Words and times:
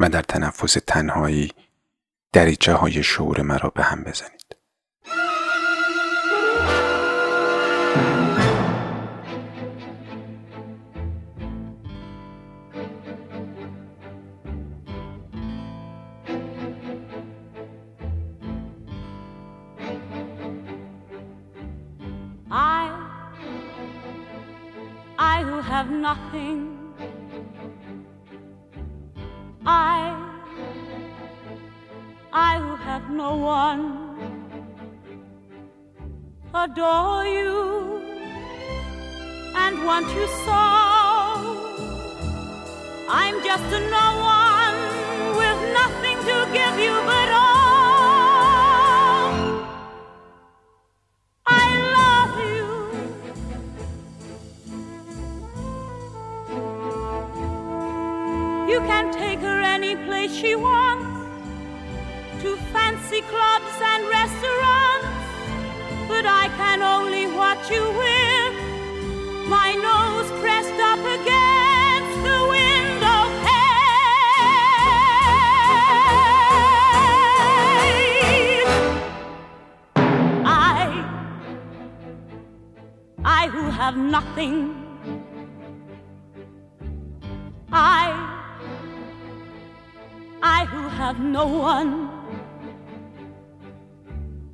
و 0.00 0.08
در 0.08 0.22
تنفس 0.22 0.76
تنهایی 0.86 1.52
دریچه 2.32 2.72
های 2.72 3.02
شعور 3.02 3.42
مرا 3.42 3.72
به 3.74 3.82
هم 3.82 4.02
بزنید. 4.02 4.38
have 25.78 25.90
nothing. 25.90 26.77
Have 32.98 33.10
no 33.10 33.36
one, 33.36 33.82
adore 36.52 37.24
you 37.26 38.02
and 39.54 39.84
want 39.84 40.08
you 40.16 40.26
so. 40.44 40.62
I'm 43.20 43.36
just 43.44 43.68
a 43.78 43.80
no 43.98 44.06
one 44.40 44.78
with 45.40 45.60
nothing 45.80 46.18
to 46.28 46.36
give 46.58 46.76
you 46.86 46.94
but 47.10 47.28
all. 47.44 47.68
I 51.46 51.66
love 51.98 52.34
you 52.52 52.66
You 58.72 58.80
can 58.90 59.12
take 59.12 59.40
her 59.40 59.60
any 59.60 59.94
place 59.96 60.32
she 60.34 60.56
wants 60.56 61.07
fancy 62.72 63.20
clubs 63.22 63.74
and 63.92 64.08
restaurants. 64.08 65.06
But 66.08 66.24
I 66.26 66.48
can 66.56 66.82
only 66.82 67.26
watch 67.26 67.70
you 67.70 67.82
wear 68.00 68.52
my 69.48 69.74
nose 69.74 70.30
pressed 70.40 70.78
up 70.90 71.00
against 71.18 72.22
the 72.28 72.38
window 72.54 73.20
pane. 73.44 73.78
I, 80.44 80.86
I 83.24 83.48
who 83.48 83.62
have 83.70 83.96
nothing. 83.96 84.74
I 87.70 88.38
I 90.42 90.64
who 90.64 90.88
have 90.88 91.20
no 91.20 91.46
one 91.46 92.17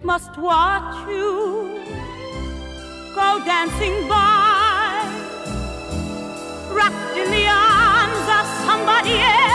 must 0.05 0.37
watch 0.37 1.09
you 1.09 1.81
go 3.15 3.41
dancing 3.47 4.07
by, 4.07 5.03
wrapped 6.71 7.17
in 7.17 7.31
the 7.31 7.47
arms 7.49 8.27
of 8.39 8.45
somebody 8.67 9.17
else, 9.17 9.54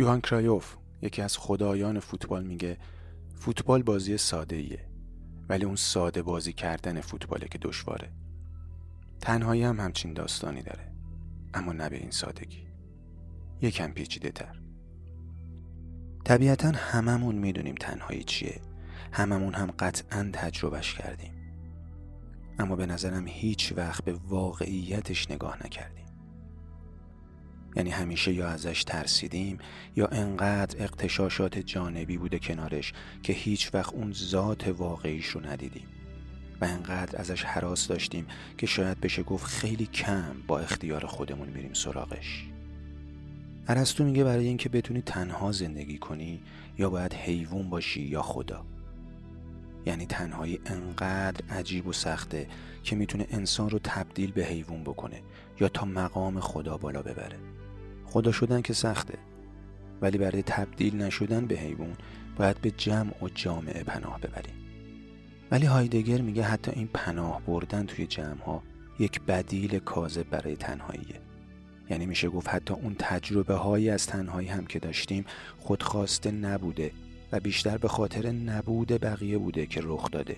یوهان 0.00 0.20
کرایوف 0.20 0.76
یکی 1.02 1.22
از 1.22 1.38
خدایان 1.38 2.00
فوتبال 2.00 2.44
میگه 2.44 2.76
فوتبال 3.34 3.82
بازی 3.82 4.16
ساده 4.16 4.56
ایه 4.56 4.86
ولی 5.48 5.64
اون 5.64 5.76
ساده 5.76 6.22
بازی 6.22 6.52
کردن 6.52 7.00
فوتباله 7.00 7.48
که 7.48 7.58
دشواره. 7.58 8.12
تنهایی 9.20 9.62
هم 9.62 9.80
همچین 9.80 10.12
داستانی 10.12 10.62
داره 10.62 10.92
اما 11.54 11.72
نه 11.72 11.88
به 11.88 11.96
این 11.96 12.10
سادگی. 12.10 12.66
یکم 13.62 13.90
پیچیده 13.92 14.30
تر. 14.30 14.60
طبیعتا 16.24 16.70
هممون 16.70 17.34
می‌دونیم 17.34 17.74
تنهایی 17.74 18.24
چیه. 18.24 18.60
هممون 19.12 19.54
هم 19.54 19.70
قطعا 19.78 20.30
تجربهش 20.32 20.94
کردیم. 20.94 21.34
اما 22.58 22.76
به 22.76 22.86
نظرم 22.86 23.26
هیچ 23.26 23.72
وقت 23.76 24.04
به 24.04 24.12
واقعیتش 24.12 25.30
نگاه 25.30 25.66
نکردیم. 25.66 26.09
یعنی 27.76 27.90
همیشه 27.90 28.32
یا 28.32 28.48
ازش 28.48 28.84
ترسیدیم 28.84 29.58
یا 29.96 30.06
انقدر 30.06 30.82
اقتشاشات 30.82 31.58
جانبی 31.58 32.18
بوده 32.18 32.38
کنارش 32.38 32.92
که 33.22 33.32
هیچ 33.32 33.74
وقت 33.74 33.94
اون 33.94 34.12
ذات 34.12 34.68
واقعیش 34.68 35.26
رو 35.26 35.46
ندیدیم 35.46 35.86
و 36.60 36.64
انقدر 36.64 37.20
ازش 37.20 37.44
حراس 37.44 37.88
داشتیم 37.88 38.26
که 38.58 38.66
شاید 38.66 39.00
بشه 39.00 39.22
گفت 39.22 39.46
خیلی 39.46 39.86
کم 39.86 40.34
با 40.46 40.58
اختیار 40.58 41.06
خودمون 41.06 41.48
میریم 41.48 41.72
سراغش. 41.72 42.46
عرستو 43.68 44.04
میگه 44.04 44.24
برای 44.24 44.46
اینکه 44.46 44.68
بتونی 44.68 45.02
تنها 45.02 45.52
زندگی 45.52 45.98
کنی 45.98 46.40
یا 46.78 46.90
باید 46.90 47.14
حیوان 47.14 47.70
باشی 47.70 48.02
یا 48.02 48.22
خدا. 48.22 48.64
یعنی 49.86 50.06
تنهایی 50.06 50.60
انقدر 50.66 51.44
عجیب 51.50 51.86
و 51.86 51.92
سخته 51.92 52.46
که 52.82 52.96
می‌تونه 52.96 53.26
انسان 53.30 53.70
رو 53.70 53.78
تبدیل 53.84 54.32
به 54.32 54.44
حیوان 54.44 54.84
بکنه 54.84 55.22
یا 55.60 55.68
تا 55.68 55.86
مقام 55.86 56.40
خدا 56.40 56.78
بالا 56.78 57.02
ببره. 57.02 57.38
خدا 58.10 58.32
شدن 58.32 58.62
که 58.62 58.72
سخته. 58.72 59.18
ولی 60.00 60.18
برای 60.18 60.42
تبدیل 60.42 61.02
نشدن 61.02 61.46
به 61.46 61.54
حیوان 61.54 61.96
باید 62.36 62.60
به 62.60 62.70
جمع 62.70 63.24
و 63.24 63.28
جامعه 63.28 63.84
پناه 63.84 64.20
ببریم. 64.20 64.54
ولی 65.50 65.66
هایدگر 65.66 66.20
میگه 66.20 66.42
حتی 66.42 66.70
این 66.70 66.88
پناه 66.94 67.42
بردن 67.46 67.86
توی 67.86 68.06
جمع 68.06 68.42
ها 68.42 68.62
یک 68.98 69.20
بدیل 69.20 69.78
کاذب 69.78 70.30
برای 70.30 70.56
تنهاییه. 70.56 71.20
یعنی 71.90 72.06
میشه 72.06 72.28
گفت 72.28 72.48
حتی 72.48 72.74
اون 72.74 72.96
تجربه 72.98 73.54
هایی 73.54 73.90
از 73.90 74.06
تنهایی 74.06 74.48
هم 74.48 74.66
که 74.66 74.78
داشتیم 74.78 75.24
خودخواسته 75.58 76.30
نبوده 76.30 76.92
و 77.32 77.40
بیشتر 77.40 77.78
به 77.78 77.88
خاطر 77.88 78.32
نبود 78.32 78.88
بقیه 78.88 79.38
بوده 79.38 79.66
که 79.66 79.80
رخ 79.84 80.10
داده. 80.10 80.36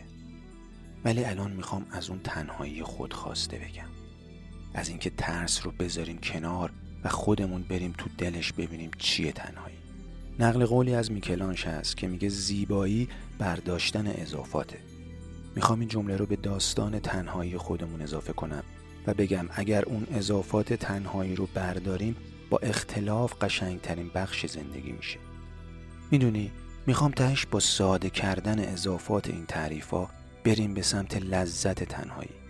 ولی 1.05 1.25
الان 1.25 1.53
می‌خوام 1.53 1.87
از 1.91 2.11
اون 2.11 2.21
تنهایی 2.25 2.83
خودخواسته 2.83 3.57
بگم. 3.57 3.89
از 4.75 4.89
اینکه 4.89 5.11
ترس 5.11 5.67
رو 5.67 5.73
بذاریم 5.79 6.19
کنار 6.19 6.71
و 7.05 7.09
خودمون 7.09 7.63
بریم 7.63 7.95
تو 7.99 8.11
دلش 8.19 8.53
ببینیم 8.53 8.91
چیه 8.99 9.33
تنهایی. 9.33 9.77
نقل 10.39 10.65
قولی 10.65 10.95
از 10.95 11.13
میکلانش 11.13 11.67
هست 11.67 11.97
که 11.97 12.09
میگه 12.09 12.29
زیبایی 12.29 13.09
برداشتن 13.39 14.07
اضافاته. 14.07 14.79
می‌خوام 15.57 15.81
این 15.81 15.89
جمله 15.89 16.17
رو 16.17 16.27
به 16.27 16.37
داستان 16.37 16.99
تنهایی 16.99 17.57
خودمون 17.57 18.03
اضافه 18.03 18.33
کنم 18.33 18.63
و 19.07 19.15
بگم 19.15 19.47
اگر 19.53 19.85
اون 19.85 20.07
اضافات 20.15 20.73
تنهایی 20.73 21.37
رو 21.37 21.49
برداریم 21.55 22.17
با 22.51 22.59
اختلاف 22.59 23.35
قشنگترین 23.41 24.11
بخش 24.15 24.47
زندگی 24.47 24.93
میشه. 24.93 25.19
می‌دونی 26.11 26.51
می‌خوام 26.87 27.11
تهش 27.11 27.47
با 27.47 27.61
ساده 27.61 28.11
کردن 28.11 28.59
اضافات 28.59 29.31
این 29.31 29.47
تعریفا 29.47 30.09
بریم 30.45 30.75
به 30.75 30.83
سمت 30.83 31.17
لذت 31.17 31.85
تنهایی. 31.85 32.42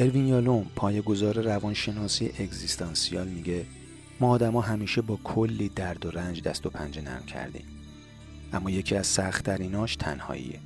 اروین 0.00 0.26
یالوم 0.26 0.66
پایه‌گذار 0.76 1.42
روانشناسی 1.42 2.26
اگزیستانسیال 2.38 3.28
میگه 3.28 3.66
ما 4.20 4.30
آدما 4.30 4.60
همیشه 4.60 5.02
با 5.02 5.18
کلی 5.24 5.68
درد 5.68 6.06
و 6.06 6.10
رنج 6.10 6.42
دست 6.42 6.66
و 6.66 6.70
پنجه 6.70 7.02
نرم 7.02 7.26
کردیم. 7.26 7.64
اما 8.52 8.70
یکی 8.70 8.96
از 8.96 9.06
سختتریناش 9.06 9.96
تنهاییه. 9.96 10.60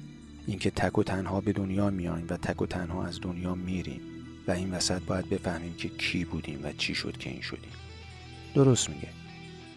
اینکه 0.47 0.71
تک 0.71 0.99
و 0.99 1.03
تنها 1.03 1.41
به 1.41 1.53
دنیا 1.53 1.91
میایم 1.91 2.27
و 2.29 2.37
تک 2.37 2.63
و 2.63 2.67
تنها 2.67 3.05
از 3.05 3.21
دنیا 3.21 3.55
میریم 3.55 4.01
و 4.49 4.51
این 4.51 4.71
وسط 4.71 5.03
باید 5.03 5.29
بفهمیم 5.29 5.75
که 5.75 5.89
کی 5.89 6.25
بودیم 6.25 6.61
و 6.65 6.73
چی 6.73 6.95
شد 6.95 7.17
که 7.17 7.31
این 7.31 7.41
شدیم. 7.41 7.73
درست 8.55 8.91
میگه. 8.91 9.09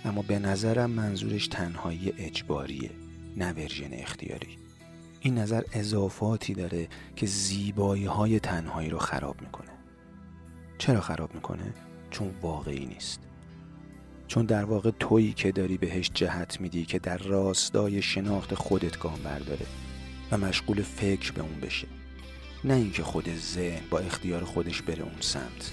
اما 0.05 0.21
به 0.21 0.39
نظرم 0.39 0.89
منظورش 0.89 1.47
تنهایی 1.47 2.13
اجباریه 2.17 2.91
نه 3.37 3.51
ورژن 3.51 3.93
اختیاری. 3.93 4.66
این 5.27 5.37
نظر 5.37 5.63
اضافاتی 5.73 6.53
داره 6.53 6.87
که 7.15 7.25
زیبایی 7.25 8.05
های 8.05 8.39
تنهایی 8.39 8.89
رو 8.89 8.97
خراب 8.97 9.41
می‌کنه. 9.41 9.69
چرا 10.77 11.01
خراب 11.01 11.35
می‌کنه؟ 11.35 11.73
چون 12.11 12.35
واقعی 12.41 12.85
نیست. 12.85 13.19
چون 14.27 14.45
در 14.45 14.63
واقع 14.63 14.91
تویی 14.99 15.33
که 15.33 15.51
داری 15.51 15.77
بهش 15.77 16.11
جهت 16.13 16.61
میدی 16.61 16.85
که 16.85 16.99
در 16.99 17.17
راستای 17.17 18.01
شناخت 18.01 18.55
خودت 18.55 18.99
گام 18.99 19.19
برداره 19.23 19.65
و 20.31 20.37
مشغول 20.37 20.81
فکر 20.81 21.31
به 21.31 21.41
اون 21.41 21.59
بشه. 21.59 21.87
نه 22.63 22.73
اینکه 22.73 23.03
خود 23.03 23.35
ذهن 23.35 23.81
با 23.89 23.99
اختیار 23.99 24.43
خودش 24.43 24.81
بره 24.81 25.03
اون 25.03 25.21
سمت 25.21 25.71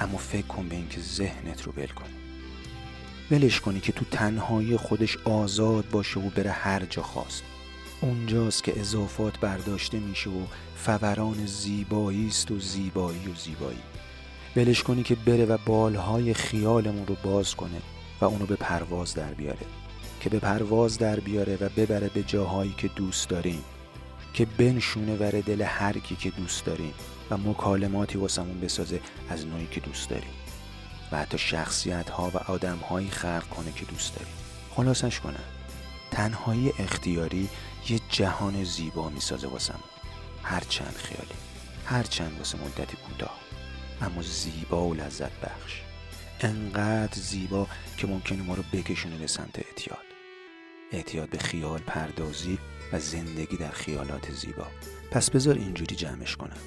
اما 0.00 0.18
فکر 0.18 0.46
کن 0.46 0.68
به 0.68 0.76
اینکه 0.76 1.00
ذهنت 1.00 1.62
رو 1.62 1.72
ول 1.76 1.86
کنی 1.86 2.14
ولش 3.30 3.60
کنی 3.60 3.80
که 3.80 3.92
تو 3.92 4.04
تنهایی 4.04 4.76
خودش 4.76 5.16
آزاد 5.16 5.90
باشه 5.90 6.20
و 6.20 6.30
بره 6.30 6.50
هر 6.50 6.84
جا 6.84 7.02
خواست. 7.02 7.42
اونجاست 8.00 8.64
که 8.64 8.80
اضافات 8.80 9.40
برداشته 9.40 9.98
میشه 9.98 10.30
و 10.30 10.42
فوران 10.76 11.46
زیبایی 11.46 12.28
است 12.28 12.50
و 12.50 12.60
زیبایی 12.60 13.28
و 13.28 13.34
زیبایی. 13.34 13.78
ولش 14.56 14.82
کنی 14.82 15.02
که 15.02 15.14
بره 15.14 15.44
و 15.44 15.58
بالهای 15.66 16.34
خیالمون 16.34 17.06
رو 17.06 17.16
باز 17.22 17.54
کنه 17.54 17.82
و 18.20 18.24
اونو 18.24 18.46
به 18.46 18.56
پرواز 18.56 19.14
در 19.14 19.34
بیاره. 19.34 19.66
که 20.20 20.30
به 20.30 20.38
پرواز 20.38 20.98
در 20.98 21.20
بیاره 21.20 21.58
و 21.60 21.68
ببره 21.68 22.08
به 22.08 22.22
جاهایی 22.22 22.74
که 22.78 22.88
دوست 22.88 23.28
داریم. 23.28 23.64
که 24.34 24.46
بنشونه 24.58 25.16
وره 25.16 25.42
دل 25.42 25.62
هر 25.62 25.98
کی 25.98 26.16
که 26.16 26.30
دوست 26.30 26.64
داریم 26.64 26.94
و 27.30 27.36
مکالماتی 27.36 28.18
واسمون 28.18 28.60
بسازه 28.60 29.00
از 29.28 29.46
نوعی 29.46 29.66
که 29.70 29.80
دوست 29.80 30.10
داریم. 30.10 30.30
و 31.12 31.18
حتی 31.18 31.38
شخصیت 31.38 32.10
ها 32.10 32.30
و 32.34 32.36
آدم 32.36 32.76
هایی 32.76 33.10
خلق 33.10 33.48
کنه 33.48 33.72
که 33.72 33.84
دوست 33.84 34.14
داریم. 34.14 34.34
خلاصش 34.70 35.20
کنم. 35.20 35.44
تنهایی 36.10 36.72
اختیاری 36.78 37.48
یه 37.88 38.00
جهان 38.08 38.64
زیبا 38.64 39.08
می‌سازه 39.08 39.48
واسمون 39.48 39.90
هرچند 40.42 40.94
خیالی 40.96 41.34
هرچند 41.86 42.38
واسه 42.38 42.58
مدتی 42.58 42.96
کوتاه. 42.96 43.40
اما 44.02 44.22
زیبا 44.22 44.88
و 44.88 44.94
لذت 44.94 45.40
بخش. 45.40 45.80
انقدر 46.40 47.20
زیبا 47.20 47.66
که 47.96 48.06
ممکنه 48.06 48.42
ما 48.42 48.54
رو 48.54 48.62
بکشونه 48.72 49.18
به 49.18 49.26
سمت 49.26 49.58
اعتیاد. 49.58 50.04
اعتیاد 50.92 51.28
به 51.28 51.38
خیال 51.38 51.78
پردازی 51.78 52.58
و 52.92 53.00
زندگی 53.00 53.56
در 53.56 53.70
خیالات 53.70 54.32
زیبا. 54.32 54.66
پس 55.10 55.30
بذار 55.30 55.54
اینجوری 55.54 55.96
جمعش 55.96 56.36
کنم. 56.36 56.58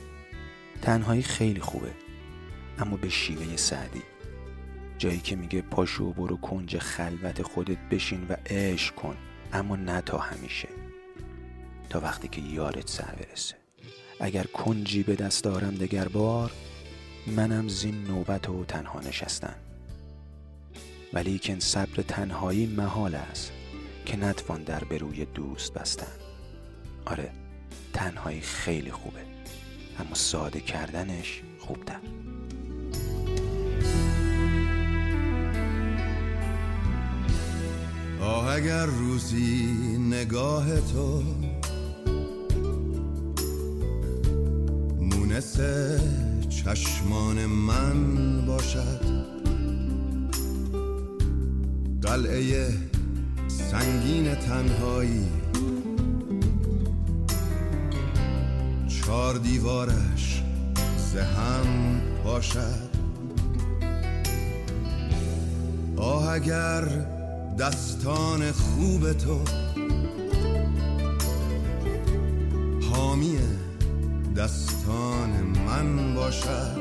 تنهایی 0.81 1.23
خیلی 1.23 1.59
خوبه 1.59 1.93
اما 2.79 2.97
به 2.97 3.09
شیوه 3.09 3.57
سعدی. 3.57 4.03
جایی 4.97 5.19
که 5.19 5.35
میگه 5.35 5.61
پاشو 5.61 6.13
برو 6.13 6.37
کنج 6.37 6.77
خلوت 6.77 7.41
خودت 7.41 7.77
بشین 7.91 8.27
و 8.29 8.35
عشق 8.45 8.95
کن 8.95 9.17
اما 9.53 9.75
نه 9.75 10.01
تا 10.01 10.17
همیشه. 10.17 10.69
تا 11.89 11.99
وقتی 11.99 12.27
که 12.27 12.41
یارت 12.41 12.89
سر 12.89 13.15
برسه. 13.15 13.55
اگر 14.19 14.43
کنجی 14.43 15.03
به 15.03 15.15
دست 15.15 15.43
دارم 15.43 15.75
دگر 15.75 16.07
بار 16.07 16.51
منم 17.27 17.67
زین 17.67 18.03
نوبت 18.03 18.49
و 18.49 18.65
تنها 18.65 18.99
نشستن. 18.99 19.55
ولیکن 21.13 21.59
صبر 21.59 22.01
تنهایی 22.01 22.65
محال 22.65 23.15
است 23.15 23.51
که 24.05 24.17
نتوان 24.17 24.63
در 24.63 24.83
به 24.83 24.97
روی 24.97 25.25
دوست 25.25 25.73
بستن. 25.73 26.11
آره 27.05 27.31
تنهایی 27.93 28.41
خیلی 28.41 28.91
خوبه 28.91 29.21
اما 29.99 30.13
ساده 30.15 30.59
کردنش 30.59 31.41
خوبتر. 31.59 31.99
آه 38.21 38.47
اگر 38.47 38.85
روزی 38.85 39.73
نگاه 39.97 40.81
تو 40.81 41.23
مونس 45.39 45.57
چشمان 46.49 47.45
من 47.45 48.41
باشد. 48.45 49.05
قلعه 52.01 52.73
سنگین 53.47 54.35
تنهایی. 54.35 55.27
چار 58.87 59.37
دیوارش 59.37 60.43
زهم 61.13 62.01
باشد 62.23 62.89
آه 65.97 66.29
اگر 66.29 66.83
دستان 67.59 68.51
خوب 68.51 69.13
تو 69.13 69.41
حامی 72.91 73.37
دستان 74.39 75.08
من 75.41 76.15
باشد. 76.15 76.79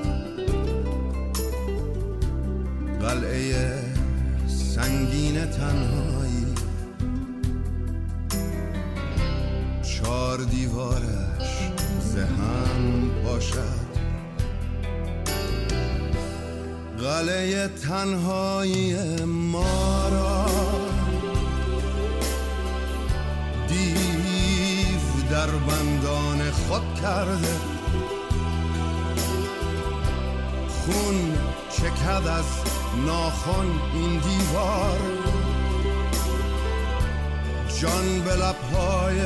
قلعه 3.01 3.83
سنگین 4.47 5.45
تنهایی. 5.45 6.47
چار 9.83 10.39
دیوارش 10.39 11.71
زهم 12.01 13.11
باشد. 13.25 13.89
قلعه 16.99 17.69
تنهایی 17.69 18.97
ما 19.25 20.09
را 20.09 20.47
دیو 23.69 25.29
در 25.31 25.47
بندان 25.47 26.51
خود 26.51 26.83
کرده. 27.03 27.78
خون 30.88 31.38
چکد 31.70 32.26
از 32.29 32.44
ناخن 33.06 33.67
این 33.94 34.19
دیوار. 34.19 34.99
جان 37.81 38.20
به 38.20 38.35
لبهای 38.35 39.20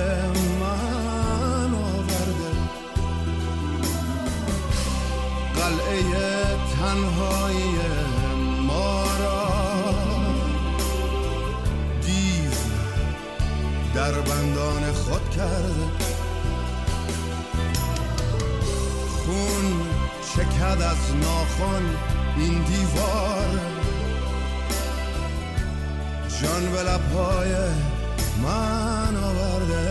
من 0.60 1.74
آورده. 1.74 2.52
قلعه 5.54 6.02
تنهایی 6.80 7.74
ما 8.66 9.04
را 9.20 9.48
دیو 12.02 12.50
در 13.94 14.12
بندان 14.12 14.92
خود 14.92 15.30
کرده 15.30 16.12
خون 19.24 19.81
چکد 20.32 20.82
از 20.82 21.14
ناخن 21.23 21.96
این 22.36 22.65
دیوار. 22.65 23.60
جان 26.43 26.72
به 26.72 26.82
لبهای 26.82 27.55
من 28.43 29.17
آورده. 29.17 29.91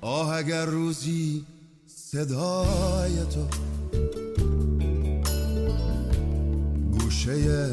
آه 0.00 0.34
اگر 0.34 0.64
روزی 0.64 1.44
صدای 1.86 3.16
تو 3.34 3.46
گوشه 6.98 7.66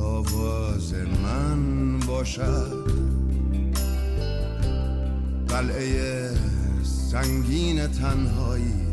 آواز 0.00 0.94
من 0.94 1.98
باشد 1.98 2.90
قلعه 5.48 6.49
سنگین 7.10 7.86
تنهایی. 7.86 8.86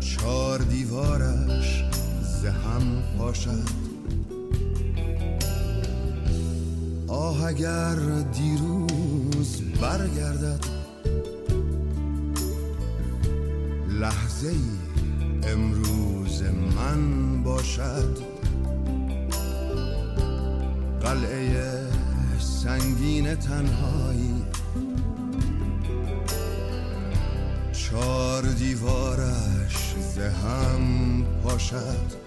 چار 0.00 0.58
دیوارش 0.58 1.84
زهم 2.42 3.02
پاشد. 3.18 3.68
آه 7.08 7.44
اگر 7.44 7.94
دیروز 8.32 9.62
برگردد 9.80 10.64
لحظه 14.00 14.48
ای 14.48 15.50
امروز 15.52 16.42
من 16.76 17.42
باشد. 17.42 18.18
قلعه 21.00 21.76
سنگین 22.38 23.34
تنهایی. 23.34 24.33
چار 28.34 28.42
دیوارش 28.42 29.94
زهم 30.14 31.24
پاشد. 31.42 32.24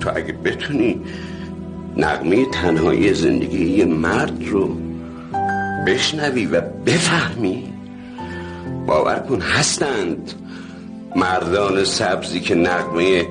تو 0.00 0.10
اگه 0.14 0.32
بتونی 0.32 1.00
نغمه 1.96 2.46
تنهایی 2.46 3.14
زندگی 3.14 3.64
یه 3.64 3.84
مرد 3.84 4.48
رو 4.48 4.76
بشنوی 5.86 6.46
و 6.46 6.60
بفهمی. 6.60 7.72
باور 8.86 9.18
کن 9.18 9.40
هستند 9.40 10.32
مردان 11.16 11.84
سبزی 11.84 12.40
که 12.40 12.54
نغمه 12.54 13.26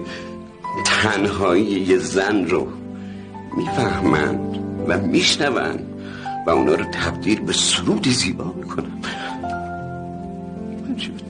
تنهایی 0.86 1.64
یه 1.66 1.98
زن 1.98 2.46
رو 2.46 2.68
می‌فهمند 3.58 4.58
و 4.88 4.98
میشنوند 4.98 5.86
و 6.48 6.50
اونا 6.50 6.74
رو 6.74 6.86
تبدیل 6.86 7.42
به 7.42 7.54
سرودی 7.54 8.12
زیبا 8.12 8.54
می‌کنن 8.58 9.02
برگشتم 11.00 11.29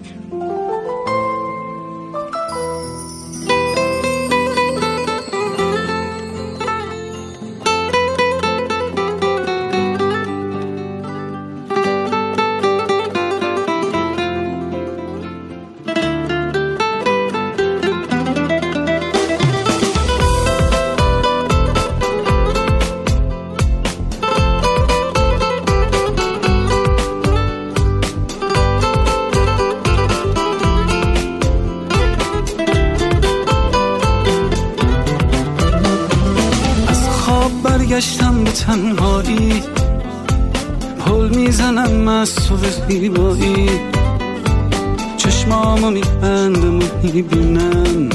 می‌بینم. 47.04 48.10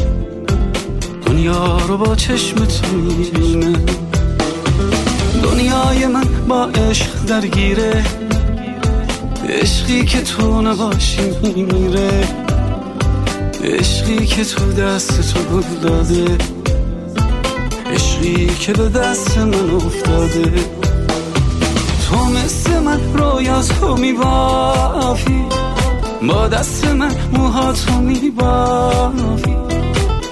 دنیا 1.27 1.79
رو 1.89 1.97
با 1.97 2.15
چشم 2.17 2.57
تو 2.57 2.97
می‌بینم. 2.97 3.85
دنیای 5.43 6.07
من 6.07 6.25
با 6.49 6.65
عشق 6.65 7.07
درگیره. 7.27 8.05
عشقی 9.49 10.05
که 10.05 10.21
تو 10.21 10.63
نباشی 10.63 11.31
میمیره. 11.43 12.29
عشقی 13.65 14.27
که 14.27 14.45
تو 14.45 14.73
دست 14.73 15.35
تو 15.35 15.41
گل 15.41 15.89
داده 15.89 16.39
عشقی 17.87 18.47
که 18.47 18.73
به 18.73 18.89
دست 18.89 19.39
من 19.39 19.71
افتاده. 19.71 20.53
تو 22.09 22.25
مثل 22.25 22.79
من 22.79 23.01
رویا 23.15 23.63
تو 23.63 23.97
میبافی. 23.97 25.45
با 26.29 26.49
دست 26.49 26.85
من 26.87 27.11
موهاتو 27.33 27.95
میبافی 27.95 29.57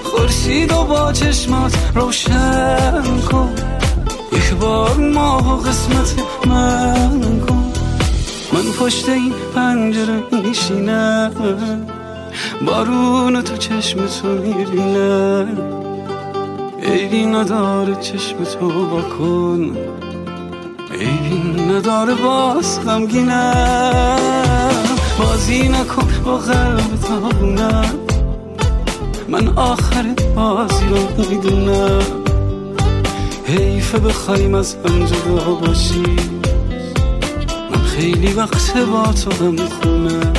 خورشید 0.03 0.71
و 0.71 0.83
با 0.83 1.11
چشمات 1.11 1.77
روشن 1.95 3.03
کن. 3.31 3.53
یک 4.31 4.53
بار 4.53 4.97
ماه 4.97 5.63
قسمت 5.63 6.15
من 6.47 7.21
کن. 7.47 7.73
من 8.53 8.71
پشت 8.79 9.09
این 9.09 9.33
پنجره 9.55 10.23
میشینم. 10.43 11.31
بارون 12.65 13.41
تو 13.41 13.57
چشم 13.57 14.05
تو 14.07 14.27
می‌بینم. 14.27 15.57
عیبی 16.83 17.25
نداره 17.25 17.95
چشم 17.95 18.43
تو 18.43 18.85
بکن 18.85 19.77
عیبی 20.91 21.61
نداره 21.71 22.13
باز 22.13 22.79
غمگینم. 22.85 24.52
بازی 25.19 25.69
نکن 25.69 26.07
با 26.25 26.37
قلب 26.37 26.95
تابونم 27.07 27.95
من 29.27 29.47
آخر 29.47 30.15
بازی 30.35 30.85
رو 30.85 31.25
می‌دونم. 31.29 32.23
حیفه 33.45 33.97
بخوایم 33.99 34.55
از 34.55 34.75
هم 34.85 35.05
جدا 35.05 35.51
باشی 35.53 36.03
من 37.71 37.81
خیلی 37.81 38.33
وقت 38.33 38.77
با 38.77 39.13
تو 39.13 39.45
هم 39.45 39.55
خونم 39.57 40.33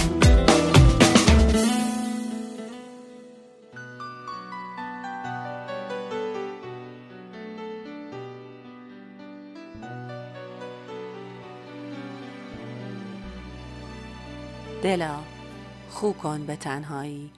دلا 14.85 15.19
خو 15.91 16.12
کن 16.12 16.47
به 16.47 16.57
تنهایی 16.57 17.33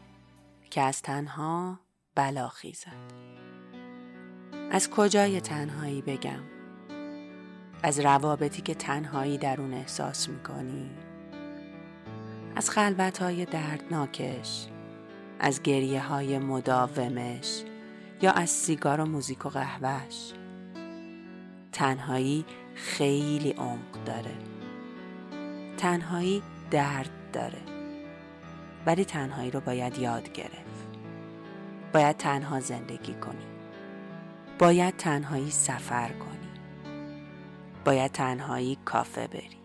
که 0.71 0.81
از 0.81 1.03
تنها 1.03 1.81
بلا 2.15 2.49
خیزد. 2.49 3.13
از 4.71 4.91
کجای 4.91 5.41
تنهایی 5.41 6.03
بگم؟ 6.03 6.43
از 7.83 8.01
روابطی 8.01 8.63
که 8.63 8.75
تنهایی 8.75 9.39
در 9.39 9.61
اون 9.61 9.75
احساس 9.75 10.29
می‌کنی؟ 10.29 10.91
از 12.57 12.71
خلوت 12.71 13.23
های 13.23 13.45
دردناکش؟ 13.45 14.67
از 15.41 15.63
گریه 15.63 16.01
های 16.01 16.39
مداومش؟ 16.39 17.63
یا 18.23 18.31
از 18.31 18.51
سیگار 18.51 19.01
و 19.01 19.05
موزیک 19.05 19.47
و 19.47 19.49
قهوهش؟ 19.49 20.33
تنهایی 21.73 22.45
خیلی 22.75 23.51
عمق 23.51 24.05
داره. 24.05 24.35
تنهایی 25.77 26.43
درد 26.71 27.16
داره. 27.37 27.59
ولی 28.87 29.05
تنهایی 29.05 29.51
رو 29.51 29.61
باید 29.61 29.99
یاد 29.99 30.33
گرفت. 30.33 30.87
باید 31.93 32.17
تنها 32.17 32.61
زندگی 32.61 33.15
کنی. 33.15 33.47
باید 34.59 34.97
تنهایی 34.97 35.51
سفر 35.51 36.09
کنی. 36.09 36.61
باید 37.85 38.13
تنهایی 38.13 38.79
کافه 38.85 39.27
بری. 39.27 39.57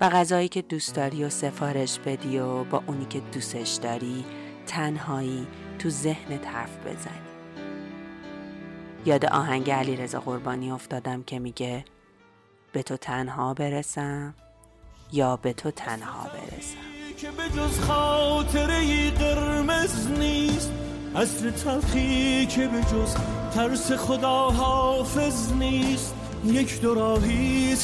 و 0.00 0.08
غذایی 0.08 0.48
که 0.48 0.62
دوست 0.62 0.94
داری 0.94 1.24
و 1.24 1.28
سفارش 1.28 1.98
بدی 1.98 2.38
و 2.38 2.64
با 2.64 2.82
اونی 2.86 3.04
که 3.04 3.20
دوستش 3.20 3.74
داری 3.74 4.24
تنهایی 4.66 5.46
تو 5.78 5.90
ذهنت 5.90 6.46
حرف 6.46 6.78
بزنی. 6.86 7.30
یاد 9.06 9.26
آهنگ 9.26 9.70
علی 9.70 9.96
رضا 9.96 10.20
قربانی 10.20 10.70
افتادم 10.70 11.22
که 11.22 11.38
میگه 11.38 11.84
به 12.72 12.82
تو 12.82 12.96
تنها 12.96 13.54
برسم؟ 13.54 14.34
یا 15.12 15.36
به 15.36 15.52
تو 15.52 15.70
تنها 15.70 16.22
برسم. 16.24 16.76
که 17.18 17.30
به 17.30 17.60
جز 17.60 17.80
خاطره 17.80 19.10
قرمز 19.10 20.10
نیست 20.10 20.72
اصل 21.14 21.50
تلخی 21.50 22.46
که 22.46 22.68
به 22.68 22.80
جز 22.80 23.14
ترس 23.54 23.92
خدا 23.92 24.50
حافظ 24.50 25.52
نیست. 25.52 26.14
یک 26.44 26.80
دو 26.80 27.18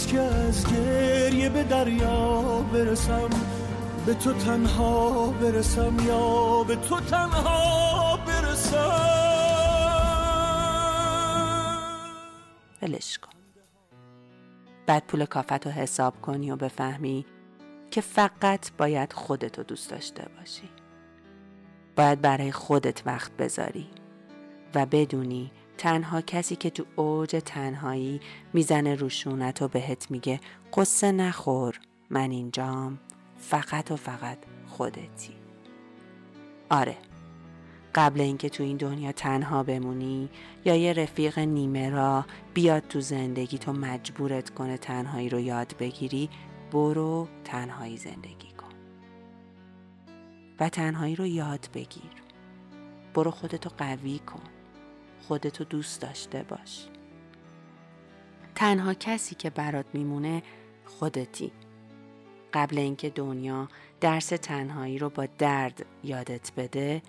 که 0.06 0.20
از 0.20 0.66
گریه 0.72 1.48
به 1.48 1.62
دریا 1.62 2.42
برسم. 2.72 3.30
به 4.06 4.14
تو 4.14 4.32
تنها 4.32 5.26
برسم 5.26 5.96
یا 6.06 6.62
به 6.62 6.76
تو 6.76 7.00
تنها 7.00 8.16
برسم. 8.16 9.16
ولش 12.82 13.18
کن. 13.18 13.35
بعد 14.86 15.06
پول 15.06 15.24
کافت 15.24 15.66
رو 15.66 15.72
حساب 15.72 16.20
کنی 16.20 16.50
و 16.50 16.56
بفهمی 16.56 17.26
که 17.90 18.00
فقط 18.00 18.70
باید 18.78 19.12
خودتو 19.12 19.62
دوست 19.62 19.90
داشته 19.90 20.28
باشی. 20.38 20.68
باید 21.96 22.20
برای 22.20 22.52
خودت 22.52 23.06
وقت 23.06 23.36
بذاری 23.36 23.86
و 24.74 24.86
بدونی 24.86 25.50
تنها 25.78 26.20
کسی 26.20 26.56
که 26.56 26.70
تو 26.70 26.84
اوج 26.96 27.42
تنهایی 27.44 28.20
می‌زنه 28.52 28.94
روشونت 28.94 29.62
و 29.62 29.68
بهت 29.68 30.10
میگه 30.10 30.40
قصه 30.74 31.12
نخور 31.12 31.80
من 32.10 32.30
اینجام 32.30 32.98
فقط 33.38 33.90
و 33.90 33.96
فقط 33.96 34.38
خودتی. 34.66 35.36
آره 36.70 36.96
قبل 37.96 38.20
اینکه 38.20 38.48
تو 38.48 38.62
این 38.62 38.76
دنیا 38.76 39.12
تنها 39.12 39.62
بمونی 39.62 40.28
یا 40.64 40.74
یه 40.74 40.92
رفیق 40.92 41.38
نیمه 41.38 41.90
را 41.90 42.24
بیاد 42.54 42.88
تو 42.88 43.00
زندگی 43.00 43.58
تو 43.58 43.72
مجبورت 43.72 44.50
کنه 44.50 44.78
تنهایی 44.78 45.28
رو 45.28 45.40
یاد 45.40 45.74
بگیری 45.78 46.30
برو 46.72 47.28
تنهایی 47.44 47.96
زندگی 47.96 48.52
کن. 48.58 48.74
و 50.60 50.68
تنهایی 50.68 51.16
رو 51.16 51.26
یاد 51.26 51.68
بگیر. 51.74 52.10
برو 53.14 53.30
خودتو 53.30 53.70
قوی 53.78 54.18
کن. 54.18 54.42
خودتو 55.28 55.64
دوست 55.64 56.00
داشته 56.00 56.42
باش. 56.42 56.86
تنها 58.54 58.94
کسی 58.94 59.34
که 59.34 59.50
برات 59.50 59.86
میمونه 59.92 60.42
خودتی. 60.84 61.52
قبل 62.52 62.78
اینکه 62.78 63.10
دنیا 63.10 63.68
درس 64.00 64.28
تنهایی 64.28 64.98
رو 64.98 65.10
با 65.10 65.26
درد 65.38 65.86
یادت 66.04 66.52
بده 66.56 67.02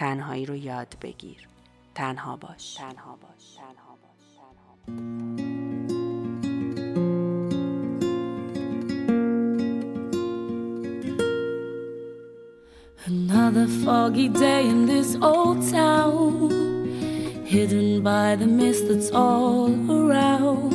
تنهایی 0.00 0.46
رو 0.46 0.56
یاد 0.56 0.96
بگیر 1.02 1.48
تنها 1.94 2.36
باش 2.36 2.74
تنها 2.74 3.18
باش 3.22 3.54
تنها 3.56 3.98
باش 4.02 4.24
Another 13.06 13.66
foggy 13.84 14.28
day 14.28 14.62
in 14.74 14.86
this 14.86 15.10
old 15.30 15.58
town, 15.70 16.50
hidden 17.44 18.02
by 18.02 18.36
the 18.40 18.48
mist 18.58 18.88
that's 18.88 19.10
all 19.10 19.70
around. 20.00 20.72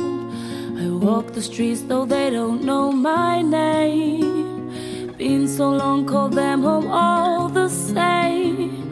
I 0.82 0.86
walk 1.06 1.26
the 1.32 1.42
streets 1.42 1.82
though 1.88 2.06
they 2.14 2.28
don't 2.38 2.62
know 2.68 2.86
my 2.92 3.34
name. 3.42 4.70
Been 5.18 5.48
so 5.48 5.66
long, 5.82 6.06
call 6.12 6.28
them 6.28 6.62
home 6.68 6.88
all 7.04 7.48
the 7.48 7.68
same. 7.68 8.86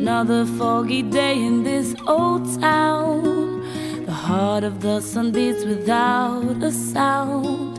Another 0.00 0.46
foggy 0.46 1.02
day 1.02 1.42
in 1.44 1.62
this 1.62 1.94
old 2.06 2.58
town. 2.58 3.60
The 4.06 4.12
heart 4.12 4.64
of 4.64 4.80
the 4.80 5.02
sun 5.02 5.30
beats 5.30 5.62
without 5.62 6.62
a 6.62 6.72
sound. 6.72 7.78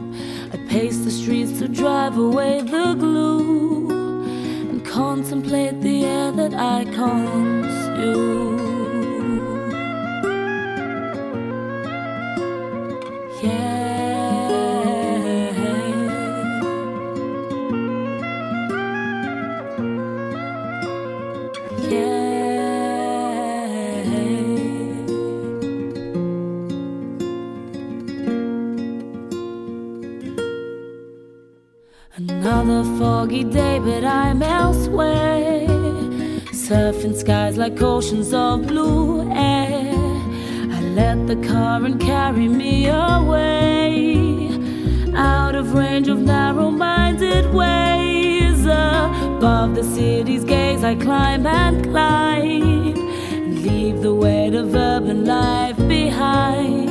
I 0.54 0.58
pace 0.70 1.00
the 1.00 1.10
streets 1.10 1.58
to 1.58 1.68
drive 1.68 2.20
away 2.20 2.62
the 2.62 2.94
gloom 2.94 3.90
and 4.70 4.86
contemplate 4.86 5.82
the 5.82 6.06
air 6.06 6.32
that 6.32 6.54
I 6.54 6.86
consume. 6.86 8.52
Another 13.42 13.71
I'm 34.12 34.44
elsewhere. 34.44 35.68
Surfing 36.52 37.16
skies 37.16 37.58
like 37.58 37.82
oceans 37.82 38.34
of 38.34 38.68
blue 38.68 39.22
air. 39.32 39.94
I 40.76 40.82
let 41.00 41.28
the 41.28 41.38
current 41.38 42.02
carry 42.02 42.50
me 42.50 42.88
away. 42.88 44.50
Out 45.16 45.56
of 45.56 45.74
range 45.74 46.10
of 46.10 46.20
narrow 46.20 46.70
minded 46.72 47.54
ways. 47.54 48.66
Above 48.66 49.76
the 49.76 49.84
city's 49.84 50.44
gaze, 50.44 50.84
I 50.84 50.96
climb 50.96 51.46
and 51.48 51.82
climb. 51.86 52.98
And 53.34 53.64
leave 53.64 54.02
the 54.02 54.14
weight 54.14 54.54
of 54.56 54.76
urban 54.76 55.24
life 55.24 55.78
behind. 55.88 56.90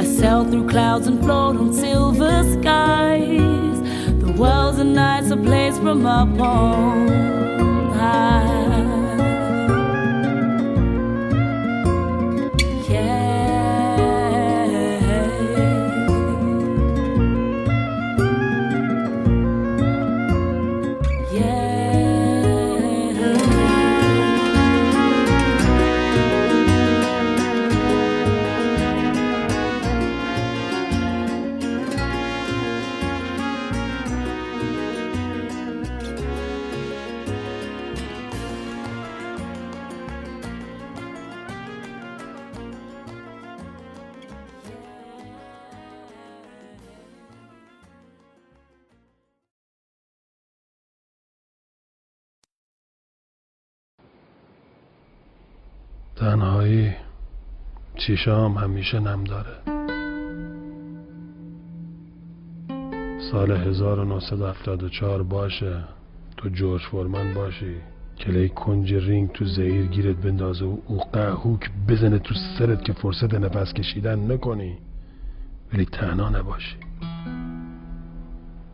I 0.00 0.04
sail 0.04 0.44
through 0.50 0.68
clouds 0.70 1.06
and 1.06 1.20
float 1.22 1.56
on 1.56 1.74
silver 1.74 2.44
skies. 2.54 3.69
Wells 4.40 4.78
and 4.78 4.94
nights 4.94 5.30
a 5.30 5.36
place 5.36 5.76
from 5.76 6.06
up 6.06 6.40
on 6.40 7.90
high. 7.92 8.59
چیشام 58.00 58.58
همیشه 58.58 59.00
نم 59.00 59.24
داره. 59.24 59.56
سال 63.30 63.50
1974 63.50 65.22
باشه. 65.22 65.84
تو 66.36 66.48
جورج 66.48 66.82
فورمن 66.82 67.34
باشی. 67.34 67.74
کلی 68.18 68.48
کنج 68.48 68.94
رینگ 68.94 69.32
تو 69.32 69.44
زهیر 69.44 69.86
گیرت 69.86 70.16
بندازه 70.16 70.64
و 70.64 70.76
او 70.86 70.98
قهوک 71.12 71.70
بزنه 71.88 72.18
تو 72.18 72.34
سرت 72.58 72.84
که 72.84 72.92
فرصت 72.92 73.34
نفس 73.34 73.72
کشیدن 73.72 74.32
نکنی. 74.32 74.78
ولی 75.72 75.84
تنها 75.84 76.28
نباشی. 76.28 76.76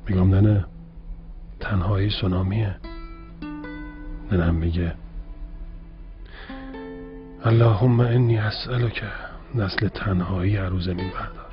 میگم 0.09 0.35
نه 0.35 0.65
تنهایی 1.61 2.11
سونامیه. 2.11 2.77
ننم 4.33 4.55
میگه 4.55 4.95
اللهم 7.45 8.01
انی 8.01 8.39
اسألک 8.39 9.03
نسل 9.55 9.89
تنهایی 9.89 10.57
عروض 10.57 10.85
زمین 10.85 11.11
بردار 11.11 11.46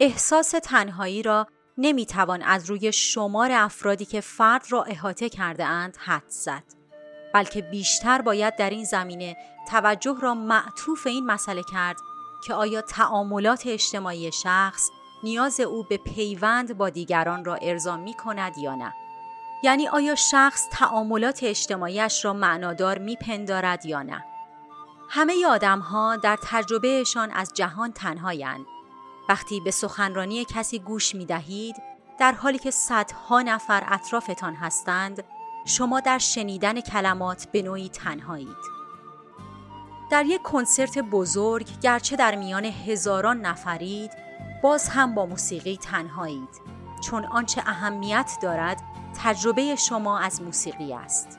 احساس 0.00 0.50
تنهایی 0.50 1.22
را 1.22 1.46
نمی‌توان 1.78 2.42
از 2.42 2.70
روی 2.70 2.92
شمار 2.92 3.52
افرادی 3.52 4.04
که 4.04 4.20
فرد 4.20 4.66
را 4.70 4.82
احاطه 4.82 5.28
کرده 5.28 5.64
اند 5.64 5.96
حد 5.96 6.28
زد 6.28 6.64
بلکه 7.34 7.62
بیشتر 7.62 8.22
باید 8.22 8.56
در 8.56 8.70
این 8.70 8.84
زمینه 8.84 9.36
توجه 9.70 10.16
را 10.20 10.34
معطوف 10.34 11.06
این 11.06 11.26
مسئله 11.26 11.62
کرد 11.72 11.96
که 12.46 12.54
آیا 12.54 12.82
تعاملات 12.82 13.66
اجتماعی 13.66 14.32
شخص 14.32 14.90
نیاز 15.22 15.60
او 15.60 15.82
به 15.82 15.96
پیوند 15.96 16.78
با 16.78 16.90
دیگران 16.90 17.44
را 17.44 17.54
ارضا 17.54 17.96
می 17.96 18.14
کند 18.14 18.58
یا 18.58 18.74
نه؟ 18.74 18.94
یعنی 19.62 19.88
آیا 19.88 20.14
شخص 20.14 20.68
تعاملات 20.72 21.40
اجتماعیش 21.42 22.24
را 22.24 22.32
معنادار 22.32 22.98
میپندارد 22.98 23.86
یا 23.86 24.02
نه؟ 24.02 24.24
همه 25.10 25.46
آدم 25.46 25.78
ها 25.78 26.16
در 26.16 26.38
تجربهشان 26.42 27.30
از 27.30 27.52
جهان 27.54 27.92
تنهایند. 27.92 28.66
وقتی 29.28 29.60
به 29.60 29.70
سخنرانی 29.70 30.44
کسی 30.44 30.78
گوش 30.78 31.14
می 31.14 31.26
دهید 31.26 31.76
در 32.18 32.32
حالی 32.32 32.58
که 32.58 32.70
صدها 32.70 33.42
نفر 33.42 33.84
اطرافتان 33.88 34.54
هستند 34.54 35.24
شما 35.64 36.00
در 36.00 36.18
شنیدن 36.18 36.80
کلمات 36.80 37.48
به 37.52 37.62
نوعی 37.62 37.88
تنهایید. 37.88 38.78
در 40.10 40.26
یک 40.26 40.42
کنسرت 40.42 40.98
بزرگ 40.98 41.80
گرچه 41.80 42.16
در 42.16 42.34
میان 42.34 42.64
هزاران 42.64 43.40
نفرید 43.40 44.10
باز 44.62 44.88
هم 44.88 45.14
با 45.14 45.26
موسیقی 45.26 45.76
تنهایید 45.76 46.60
چون 47.04 47.24
آنچه 47.24 47.62
اهمیت 47.66 48.32
دارد 48.42 48.82
تجربه 49.22 49.76
شما 49.76 50.18
از 50.18 50.42
موسیقی 50.42 50.92
است. 50.92 51.38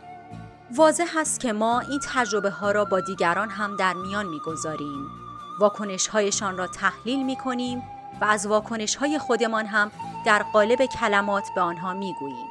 واضح 0.75 1.17
است 1.17 1.39
که 1.39 1.53
ما 1.53 1.79
این 1.79 1.99
تجربه 2.13 2.49
ها 2.49 2.71
را 2.71 2.85
با 2.85 2.99
دیگران 2.99 3.49
هم 3.49 3.75
در 3.75 3.93
میان 3.93 4.25
می‌گذاریم. 4.25 5.28
واکنش 5.59 6.07
هایشان 6.07 6.57
را 6.57 6.67
تحلیل 6.67 7.25
می 7.25 7.35
کنیم 7.35 7.83
و 8.21 8.25
از 8.25 8.45
واکنش 8.45 8.95
های 8.95 9.19
خودمان 9.19 9.65
هم 9.65 9.91
در 10.25 10.43
قالب 10.43 10.85
کلمات 10.85 11.49
به 11.55 11.61
آنها 11.61 11.93
می 11.93 12.15
گوییم. 12.19 12.49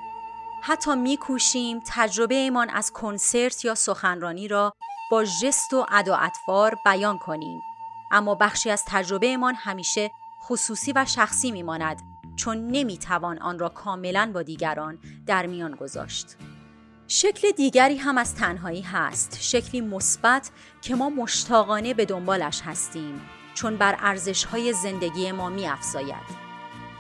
حتی 0.63 0.95
می 0.95 1.17
کوشیم 1.17 1.83
تجربه 1.87 2.35
ایمان 2.35 2.71
از 2.71 2.93
کنسرت 2.93 3.65
یا 3.65 3.75
سخنرانی 3.75 4.49
را 4.49 4.73
با 5.11 5.25
جست 5.25 5.73
و 5.73 5.87
ادا 5.89 6.17
اطوار 6.17 6.77
بیان 6.85 7.19
کنیم. 7.19 7.61
اما 8.11 8.35
بخشی 8.35 8.71
از 8.71 8.85
تجربه 8.87 9.27
ایمان 9.27 9.55
همیشه 9.55 10.11
خصوصی 10.45 10.93
و 10.93 11.05
شخصی 11.05 11.51
می 11.51 11.63
ماند 11.63 12.03
چون 12.37 12.67
نمی 12.67 12.99
توان 12.99 13.39
آن 13.39 13.59
را 13.59 13.69
کاملا 13.69 14.31
با 14.35 14.43
دیگران 14.43 14.99
در 15.27 15.47
میان 15.47 15.75
گذاشت. 15.75 16.37
شکل 17.11 17.51
دیگری 17.51 17.97
هم 17.97 18.19
از 18.19 18.35
تنهایی 18.35 18.83
هست 18.83 19.39
شکلی 19.41 19.81
مثبت 19.81 20.51
که 20.83 20.95
ما 20.95 21.11
مشتاقانه 21.11 21.95
به 21.95 22.05
دنبالش 22.05 22.61
هستیم 22.65 23.21
چون 23.55 23.77
بر 23.77 23.97
ارزشهای 23.99 24.73
زندگی 24.73 25.33
ما 25.33 25.49
می 25.49 25.67
افزاید. 25.69 26.49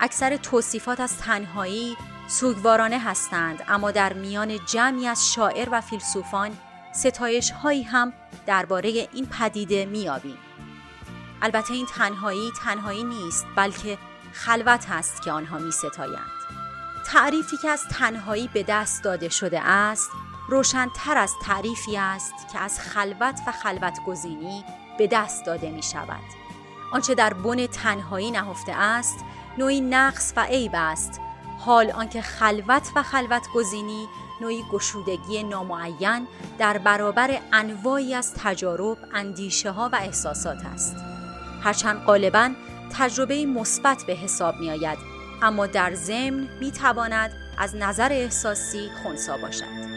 اکثر 0.01 0.37
توصیفات 0.37 1.01
از 1.01 1.18
تنهایی 1.18 1.97
سوگوارانه 2.29 2.99
هستند 2.99 3.64
اما 3.68 3.90
در 3.90 4.12
میان 4.12 4.59
جمعی 4.66 5.07
از 5.07 5.33
شاعر 5.33 5.68
و 5.73 5.81
فیلسوفان 5.81 6.59
ستایش 6.94 7.51
هایی 7.51 7.83
هم 7.83 8.12
درباره 8.47 8.88
این 8.88 9.27
پدیده 9.27 9.87
میابیم. 9.87 10.38
البته 11.42 11.75
این 11.75 11.87
تنهایی 11.87 12.51
تنهایی 12.64 13.05
نیست 13.05 13.47
بلکه 13.57 13.99
خلوت 14.33 14.87
است 14.90 15.23
که 15.23 15.33
آنها 15.33 15.59
می 15.59 15.73
ستایند. 15.73 16.38
تعریفی 17.12 17.57
که 17.57 17.68
از 17.68 17.83
تنهایی 17.90 18.51
به 18.55 18.62
دست 18.62 19.05
داده 19.05 19.29
شده 19.29 19.61
است 19.61 20.11
روشنتر 20.49 21.18
از 21.18 21.33
تعریفی 21.42 21.97
است 21.97 22.35
که 22.53 22.59
از 22.59 22.81
خلوت 22.81 23.40
و 23.47 23.53
خلوت 23.53 23.99
گزینی 24.07 24.64
به 24.99 25.07
دست 25.07 25.47
داده 25.47 25.71
می 25.71 25.83
شود. 25.83 26.23
آنچه 26.92 27.14
در 27.14 27.35
بن 27.35 27.66
تنهایی 27.66 28.31
نهفته 28.31 28.73
است 28.73 29.18
نوعی 29.59 29.81
نقص 29.81 30.33
و 30.37 30.44
عیب 30.44 30.73
است 30.75 31.21
حال 31.59 31.90
آنکه 31.90 32.23
خلوت 32.23 32.88
و 32.97 33.03
خلوت 33.03 33.49
گزینی 33.55 34.09
نوعی 34.40 34.64
گشودگی 34.73 35.42
نامعین 35.42 36.27
در 36.59 36.79
برابر 36.79 37.40
انواعی 37.53 38.14
از 38.14 38.35
تجارب، 38.35 38.99
اندیشه 39.14 39.71
ها 39.71 39.90
و 39.92 39.97
احساسات 39.97 40.64
است. 40.75 40.97
هرچند 41.62 42.05
غالبا 42.05 42.51
تجربه 42.99 43.47
مثبت 43.47 44.05
به 44.07 44.12
حساب 44.12 44.61
می 44.61 44.71
آید 44.71 45.18
اما 45.42 45.66
در 45.66 45.94
ضمن 45.94 46.48
می 46.61 46.70
تواند 46.70 47.31
از 47.59 47.77
نظر 47.77 48.09
احساسی 48.12 48.88
خونسا 49.03 49.37
باشد. 49.37 49.88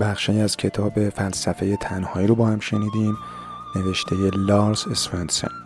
بخشی 0.00 0.40
از 0.40 0.56
کتاب 0.56 1.08
فلسفه 1.08 1.76
تنهایی 1.76 2.26
رو 2.26 2.34
با 2.34 2.46
هم 2.46 2.60
شنیدیم 2.60 3.18
نوشته 3.76 4.16
لارس 4.34 4.86
اسفنسن 4.86 5.65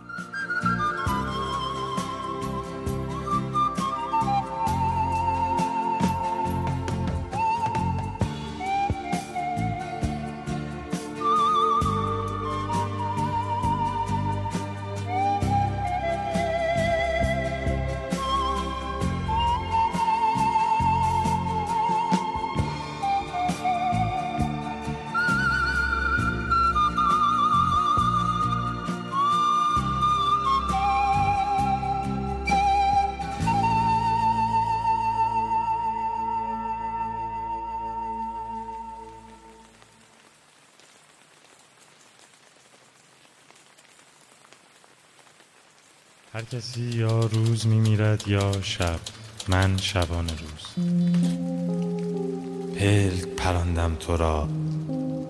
یا 48.31 48.51
شب 48.61 48.99
من 49.47 49.77
شبان 49.77 50.29
روز. 50.29 50.85
پل 52.75 53.25
پراندم 53.37 53.95
تو 53.99 54.17
را 54.17 54.47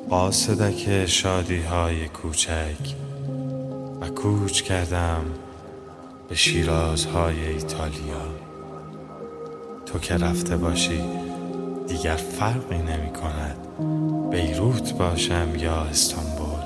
قاصدک 0.10 1.06
شادی 1.06 1.62
های 1.62 2.08
کوچک 2.08 2.96
و 4.02 4.10
کوچ 4.10 4.62
کردم 4.62 5.26
به 6.30 6.36
شیرازهای 6.36 7.48
ایتالیا. 7.48 8.28
تو 9.86 10.00
که 10.00 10.18
رفته 10.18 10.58
باشی 10.58 11.02
دیگر 11.88 12.16
فرقی 12.16 12.78
نمی 12.78 13.14
کند 13.14 13.58
بیروت 14.32 14.94
باشم 14.94 15.50
یا 15.56 15.82
استانبول. 15.82 16.62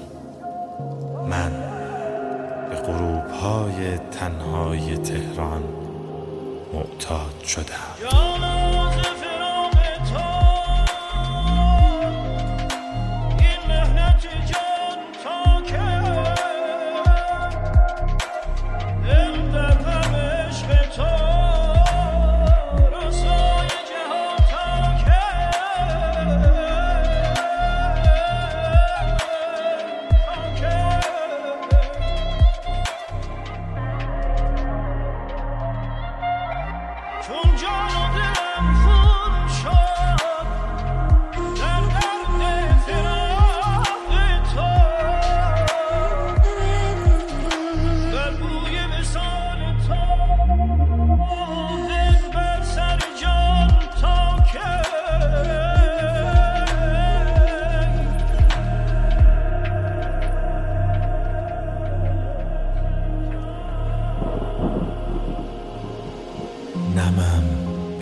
من 1.30 1.52
غروب 2.86 3.28
های 3.42 3.98
تنهای 3.98 4.98
تهران 4.98 5.85
معتاد 6.76 7.44
شدم 7.48 8.55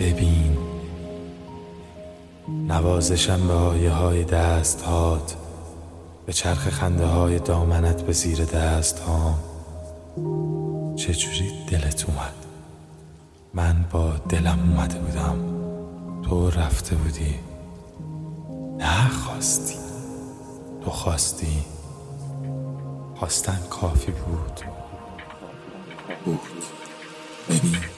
ببین. 0.00 0.56
نوازشم 2.48 3.46
به 3.48 3.54
آیه 3.54 3.90
های 3.90 4.24
دست 4.24 4.82
هات 4.82 5.36
به 6.26 6.32
چرخ 6.32 6.68
خنده 6.68 7.06
های 7.06 7.38
دامنت 7.38 8.02
به 8.02 8.12
زیر 8.12 8.44
دست 8.44 8.98
ها 8.98 9.34
چجوری 10.96 11.52
دلت 11.70 12.04
اومد؟ 12.08 12.34
من 13.54 13.84
با 13.90 14.12
دلم 14.28 14.58
اومده 14.70 14.98
بودم. 14.98 15.54
تو 16.22 16.50
رفته 16.50 16.96
بودی. 16.96 17.34
نه 18.78 19.08
خواستی. 19.08 19.78
تو 20.84 20.90
خواستی. 20.90 21.64
خواستن 23.14 23.58
کافی 23.70 24.12
بود. 24.12 24.60
بود. 26.24 26.40
ببین. 27.48 27.93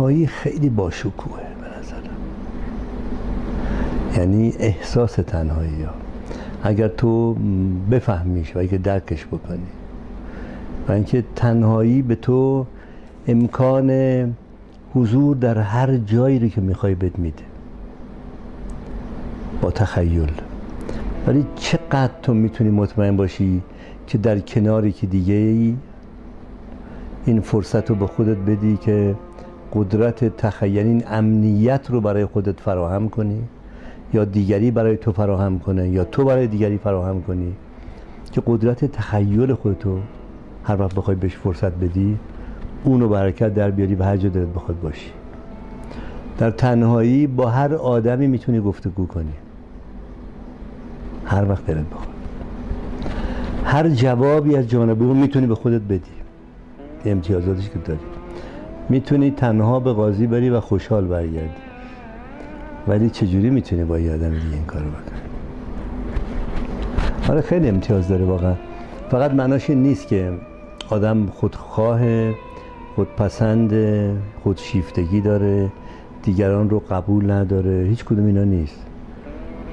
تنهایی 0.00 0.26
خیلی 0.26 0.68
باشکوهه 0.68 1.42
به 1.60 1.78
نظرم. 1.78 2.16
یعنی 4.16 4.54
احساس 4.58 5.12
تنهایی 5.12 5.82
ها. 5.82 5.92
اگر 6.62 6.88
تو 6.88 7.34
بفهمیش 7.90 8.56
و 8.56 8.58
اگر 8.58 8.78
درکش 8.78 9.26
بکنی. 9.26 9.66
و 10.88 10.92
اینکه 10.92 11.24
تنهایی 11.36 12.02
به 12.02 12.14
تو 12.14 12.66
امکان 13.28 13.90
حضور 14.94 15.36
در 15.36 15.58
هر 15.58 15.96
جایی 15.96 16.38
رو 16.38 16.48
که 16.48 16.60
می‌خوای 16.60 16.94
بد 16.94 17.18
میده. 17.18 17.42
با 19.62 19.70
تخیل. 19.70 20.32
ولی 21.26 21.46
چقدر 21.56 22.12
تو 22.22 22.34
می‌تونی 22.34 22.70
مطمئن 22.70 23.16
باشی 23.16 23.62
که 24.06 24.18
در 24.18 24.38
کناری 24.38 24.92
که 24.92 25.06
دیگه 25.06 25.34
ای 25.34 25.76
این 27.26 27.40
فرصت 27.40 27.90
رو 27.90 27.96
به 27.96 28.06
خودت 28.06 28.36
بدی 28.36 28.76
که 28.76 29.14
قدرت 29.72 30.36
تخیل 30.36 30.86
این 30.86 31.02
امنیت 31.06 31.90
رو 31.90 32.00
برای 32.00 32.26
خودت 32.26 32.60
فراهم 32.60 33.08
کنی 33.08 33.42
یا 34.14 34.24
دیگری 34.24 34.70
برای 34.70 34.96
تو 34.96 35.12
فراهم 35.12 35.58
کنه 35.58 35.88
یا 35.88 36.04
تو 36.04 36.24
برای 36.24 36.46
دیگری 36.46 36.78
فراهم 36.78 37.22
کنی 37.22 37.52
که 38.32 38.42
قدرت 38.46 38.84
تخیل 38.84 39.54
خودتو 39.54 39.98
هر 40.64 40.80
وقت 40.80 40.94
بخوای 40.94 41.16
بهش 41.16 41.36
فرصت 41.36 41.72
بدی 41.72 42.18
اونو 42.84 43.08
برکت 43.08 43.54
در 43.54 43.70
بیاری 43.70 43.94
و 43.94 44.02
هر 44.02 44.16
جا 44.16 44.28
دلت 44.28 44.48
بخواد 44.48 44.80
باشی. 44.80 45.10
در 46.38 46.50
تنهایی 46.50 47.26
با 47.26 47.48
هر 47.48 47.74
آدمی 47.74 48.26
می‌تونی 48.26 48.60
گفتگو 48.60 49.06
کنی. 49.06 49.32
هر 51.24 51.48
وقت 51.48 51.66
دلت 51.66 51.86
بخواد. 51.90 52.08
هر 53.64 53.88
جوابی 53.88 54.56
از 54.56 54.68
جانب 54.68 55.02
اون 55.02 55.16
می‌تونی 55.16 55.46
به 55.46 55.54
خودت 55.54 55.82
بدی. 55.82 56.10
امتیازاتش 57.04 57.70
که 57.70 57.78
داری. 57.78 58.19
می‌تونی 58.90 59.30
تنها 59.30 59.80
به 59.80 59.92
قاضی 59.92 60.26
بری 60.26 60.50
و 60.50 60.60
خوشحال 60.60 61.04
برگردی. 61.04 61.50
ولی 62.88 63.10
چجوری 63.10 63.50
می‌تونی 63.50 63.84
با 63.84 63.98
یه 63.98 64.14
آدم 64.14 64.30
دیگه 64.30 64.54
این 64.54 64.64
کارو 64.64 64.86
بکنی؟ 64.86 65.20
آره 67.28 67.40
خیلی 67.40 67.68
امتیاز 67.68 68.08
داره 68.08 68.24
واقعا. 68.24 68.54
فقط 69.10 69.30
معناش 69.30 69.70
این 69.70 69.82
نیست 69.82 70.08
که 70.08 70.32
آدم 70.90 71.26
خودخواه 71.26 72.00
خودپسند 72.96 73.72
خودشیفتگی 74.42 75.20
داره 75.20 75.68
دیگران 76.22 76.70
رو 76.70 76.78
قبول 76.90 77.30
نداره 77.30 77.86
هیچ 77.88 78.04
کدوم 78.04 78.26
اینا 78.26 78.44
نیست. 78.44 78.86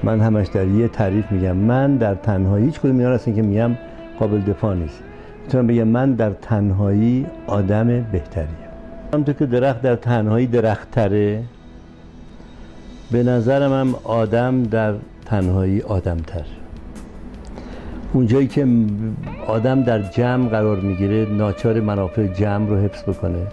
من 0.02 0.20
همش 0.20 0.46
در 0.46 0.66
یه 0.66 0.88
تعریف 0.88 1.32
میگم 1.32 1.56
من 1.56 1.96
در 1.96 2.14
تنهایی 2.14 2.64
هیچ 2.64 2.80
کدوم 2.80 2.98
اینا 2.98 3.10
هستن 3.10 3.34
که 3.34 3.42
میگم 3.42 3.70
قابل 4.18 4.40
دفاع 4.40 4.74
نیست. 4.74 5.02
می‌تونم 5.42 5.66
بگم 5.66 5.88
من 5.88 6.12
در 6.12 6.30
تنهایی 6.30 7.26
آدم 7.46 7.86
بهتریم. 7.86 8.67
همونطور 9.12 9.34
که 9.34 9.46
درخت 9.46 9.82
در 9.82 9.96
تنهایی 9.96 10.46
درخت 10.46 10.90
تره 10.90 11.42
به 13.10 13.22
نظرم 13.22 13.72
هم 13.72 13.94
آدم 14.04 14.62
در 14.62 14.94
تنهایی 15.24 15.82
آدم 15.82 16.16
تر 16.16 16.44
اونجایی 18.12 18.46
که 18.46 18.66
آدم 19.46 19.82
در 19.82 20.02
جمع 20.02 20.48
قرار 20.48 20.80
می‌گیره 20.80 21.26
ناچار 21.30 21.80
منافع 21.80 22.26
جمع 22.26 22.68
رو 22.68 22.76
حفظ 22.76 23.02
بکنه. 23.02 23.46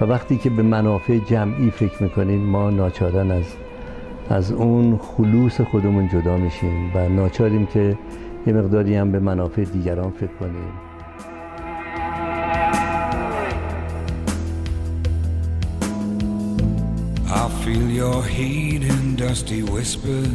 و 0.00 0.04
وقتی 0.04 0.36
که 0.36 0.50
به 0.50 0.62
منافع 0.62 1.18
جمعی 1.18 1.70
فکر 1.70 2.02
می‌کنیم 2.02 2.40
ما 2.40 2.70
ناچارن 2.70 3.30
از 3.30 3.44
از 4.30 4.52
اون 4.52 4.96
خلوص 4.96 5.60
خودمون 5.60 6.08
جدا 6.08 6.36
میشیم 6.36 6.90
و 6.94 7.08
ناچاریم 7.08 7.66
که 7.66 7.98
یه 8.46 8.52
مقداری 8.52 8.94
هم 8.96 9.12
به 9.12 9.18
منافع 9.18 9.64
دیگران 9.64 10.10
فکر 10.10 10.32
کنیم. 10.40 10.91
Feel 17.64 17.88
your 17.90 18.24
heat 18.24 18.82
in 18.82 19.14
dusty 19.14 19.62
whispers. 19.62 20.26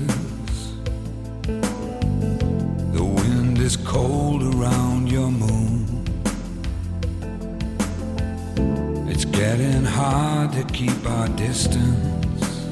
The 2.94 3.04
wind 3.04 3.58
is 3.58 3.76
cold 3.76 4.44
around 4.44 5.12
your 5.12 5.30
moon. 5.30 6.06
It's 9.10 9.26
getting 9.26 9.84
hard 9.84 10.54
to 10.54 10.64
keep 10.74 11.06
our 11.06 11.28
distance. 11.30 12.66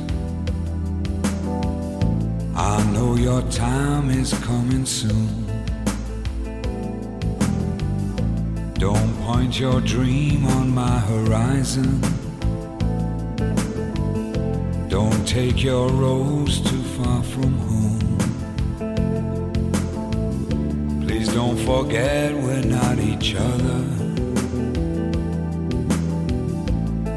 I 2.55 2.81
know 2.93 3.15
your 3.15 3.41
time 3.51 4.09
is 4.09 4.33
coming 4.45 4.85
soon. 4.85 5.45
Don't 8.75 9.13
point 9.23 9.59
your 9.59 9.81
dream 9.81 10.45
on 10.47 10.69
my 10.69 10.99
horizon. 10.99 12.14
Don't 14.95 15.27
take 15.27 15.61
your 15.61 15.89
rose 15.89 16.61
too 16.61 16.81
far 16.95 17.21
from 17.21 17.51
home. 17.67 17.99
Please 21.05 21.27
don't 21.33 21.57
forget 21.57 22.33
we're 22.33 22.63
not 22.63 22.97
each 22.99 23.35
other. 23.35 23.81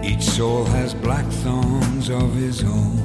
Each 0.03 0.25
soul 0.25 0.65
has 0.65 0.93
black 0.93 1.27
thorns 1.27 2.11
of 2.11 2.35
his 2.35 2.65
own. 2.65 2.99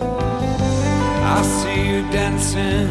I 0.00 1.42
see 1.42 1.88
you 1.90 2.02
dancing. 2.12 2.88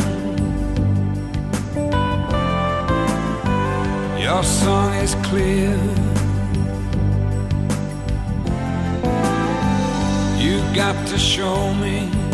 Your 4.19 4.43
song 4.43 4.93
is 4.95 5.15
clear. 5.29 6.08
Got 10.79 11.07
to 11.07 11.17
show 11.17 11.73
me. 11.73 12.28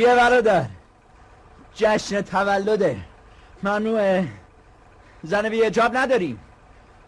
چیه 0.00 0.14
برادر؟ 0.14 0.66
جشن 1.74 2.20
تولده. 2.20 2.96
ممنوعه. 3.62 4.28
زن 5.22 5.48
بی 5.48 5.62
هجاب 5.62 5.96
نداریم. 5.96 6.40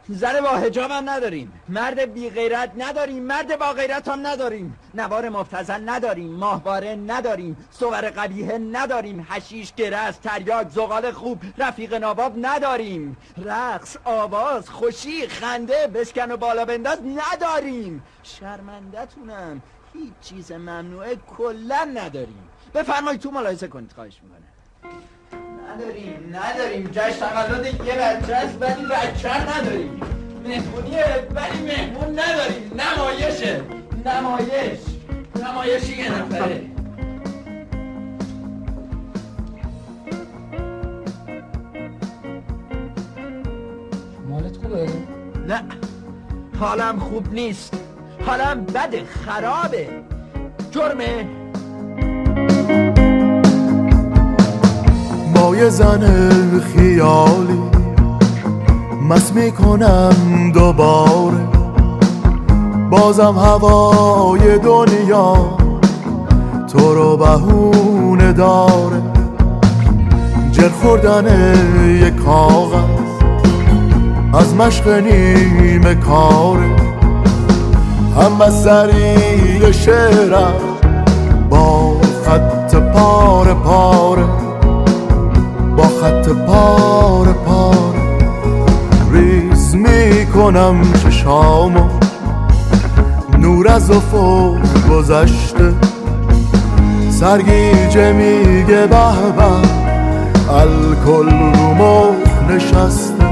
زن 0.08 0.40
با 0.40 0.48
هجاب 0.48 0.90
هم 0.90 1.10
نداریم. 1.10 1.52
مرد 1.68 2.12
بی 2.12 2.30
غیرت 2.30 2.72
نداریم. 2.76 3.22
مرد 3.22 3.58
با 3.58 3.72
غیرت 3.72 4.08
هم 4.08 4.26
نداریم. 4.26 4.78
نوار 4.94 5.28
مفتزن 5.28 5.88
نداریم. 5.88 6.30
ماهواره 6.30 6.94
نداریم. 6.94 7.56
صور 7.70 8.10
قبیه 8.10 8.58
نداریم. 8.58 9.26
حشیش 9.30 9.74
گرس 9.74 10.16
تریاک 10.16 10.68
زغال 10.68 11.12
خوب 11.12 11.42
رفیق 11.58 11.94
نواب 11.94 12.32
نداریم. 12.40 13.16
رقص 13.44 13.96
آواز 14.04 14.70
خوشی 14.70 15.28
خنده 15.28 15.86
بشکن 15.86 16.30
و 16.30 16.36
بالا 16.36 16.64
بنداز 16.64 16.98
نداریم. 17.02 18.02
شرمندتونم 18.22 19.62
هیچ 19.92 20.12
چیز 20.20 20.52
ممنوعه 20.52 21.16
کلا 21.36 21.84
نداریم. 21.84 22.48
بفرمایید 22.74 23.20
تو 23.20 23.30
ملاحظه 23.30 23.68
کنید 23.68 23.92
خواهش 23.92 24.20
می‌کنه 24.22 24.38
نداریم 25.74 26.36
نداریم. 26.36 26.90
جشن 26.92 27.28
تولد 27.28 27.66
یه 27.66 27.94
بچه 27.94 28.34
است 28.34 28.62
ولی 28.62 28.86
بچه 28.86 29.58
نداریم. 29.58 30.00
مهمونیه 30.44 31.28
ولی 31.34 31.62
مهمون 31.62 32.18
نداریم. 32.18 32.80
نمایشه 32.80 33.60
نمایش. 34.06 34.78
نمایشی 35.44 35.98
یه 35.98 36.18
نفره. 36.18 36.66
مالت 44.28 44.56
خوبه؟ 44.56 44.88
نه. 45.48 45.62
حالم 46.60 46.98
خوب 46.98 47.32
نیست. 47.34 47.74
حالم 48.26 48.64
بده 48.64 49.04
خرابه. 49.04 49.88
جرمه. 50.70 51.41
یه 55.50 55.68
زن 55.68 56.30
خیالی. 56.60 57.62
مس 59.08 59.32
می‌کنم 59.32 60.14
دوباره. 60.54 61.48
بازم 62.90 63.34
هوای 63.38 64.58
دنیا 64.58 65.36
تو 66.72 66.94
رو 66.94 67.16
بهونه 67.16 68.32
داره. 68.32 69.02
جر 70.52 70.68
خوردن 70.68 71.24
یه 72.00 72.10
کاغذ 72.10 72.74
از 74.34 74.54
مشق 74.54 74.88
نیمه 74.88 75.94
کاره. 75.94 76.76
هم 78.16 78.38
بستری 78.38 79.72
شعرم 79.72 80.54
با 81.50 81.96
خط 82.24 82.76
پاره 82.76 83.54
پاره. 83.54 84.51
خط 86.02 86.28
پاره 86.28 87.32
پاره. 87.32 88.28
ریز 89.12 89.74
می‌کنم 89.74 90.76
چشامو. 90.92 91.88
نور 93.38 93.68
از 93.68 93.90
افق 93.90 94.56
گذشته. 94.90 95.72
سرگیجه 97.10 98.12
میگه 98.12 98.86
به 98.86 98.86
به. 98.86 99.52
الکل 100.54 101.30
رو 101.78 102.14
نشسته. 102.54 103.26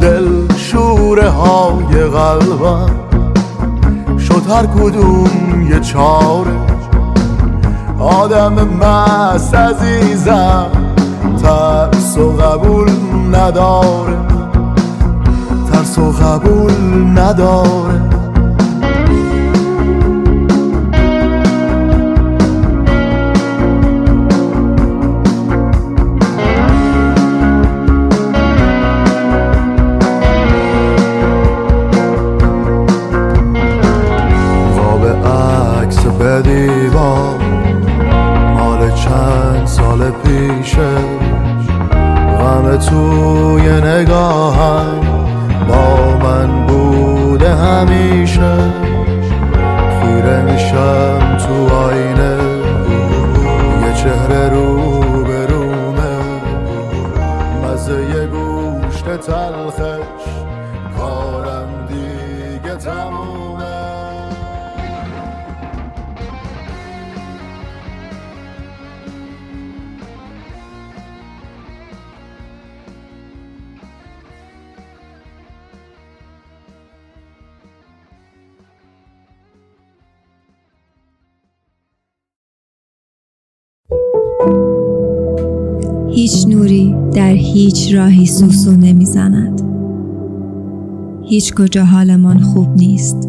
دل 0.00 0.54
شوره 0.56 1.28
های 1.28 2.04
قلبم 2.04 2.90
شد 4.18 4.50
هر 4.50 4.66
کدوم 4.66 5.66
یه 5.70 5.80
چاره. 5.80 6.56
آدم 7.98 8.52
مست 8.54 9.54
عزیزم. 9.54 10.83
ترس 11.44 12.18
و 12.18 12.30
قبول 12.30 12.90
نداره. 13.32 14.16
ترس 15.72 15.98
و 15.98 16.12
قبول 16.12 16.72
نداره. 17.18 18.03
هیچ 86.14 86.46
نوری 86.46 86.94
در 87.14 87.32
هیچ 87.32 87.94
راهی 87.94 88.26
سوسو 88.26 88.72
نمی‌زند 88.72 89.62
هیچ 91.24 91.54
کجا 91.54 91.84
حالمان 91.84 92.40
خوب 92.40 92.68
نیست 92.76 93.28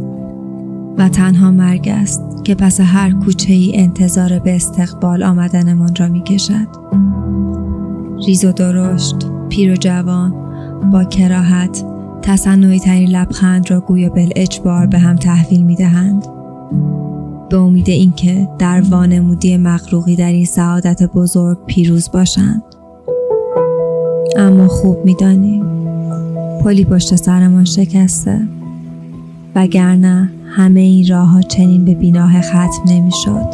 و 0.98 1.10
تنها 1.10 1.52
مرگ 1.52 1.90
است 1.90 2.22
که 2.44 2.56
پس 2.56 2.80
هر 2.82 3.12
کوچه 3.12 3.54
ای 3.54 3.72
انتظار 3.76 4.40
به 4.40 4.56
استقبال 4.56 5.24
آمدنمان 5.24 5.96
را 5.96 6.08
می 6.08 6.24
کشد. 6.24 6.68
ریز 8.28 8.46
و 8.46 8.52
درشت، 8.52 9.16
پیر 9.50 9.72
و 9.72 9.76
جوان، 9.76 10.34
با 10.92 11.04
کراهت، 11.04 11.86
تصنعی 12.22 12.80
ترین 12.80 13.10
لبخند 13.10 13.72
را 13.72 13.80
گویا 13.80 14.10
بل 14.10 14.30
اجبار 14.36 14.86
به 14.86 15.00
هم 15.00 15.16
تحویل 15.16 15.64
می 15.64 15.76
دهند. 15.76 16.26
به 17.50 17.58
امید 17.58 17.90
اینکه 17.90 18.50
در 18.60 18.82
وانمودی 18.82 19.58
مغروقی 19.58 20.16
در 20.16 20.32
این 20.32 20.46
سعادت 20.46 21.04
بزرگ 21.04 21.66
پیروز 21.66 22.12
باشند. 22.12 22.64
اما 24.38 24.68
خوب 24.68 25.06
می‌دانیم 25.06 25.66
پلی 26.64 26.86
پشت 26.86 27.16
سرمان 27.16 27.66
شکسته. 27.66 28.42
وگرنه 29.56 30.32
همه 30.46 30.80
این 30.80 31.08
راه 31.08 31.42
چنین 31.42 31.86
به 31.86 31.94
بیناه 31.94 32.42
ختم 32.42 32.84
نمی‌شد. 32.88 33.48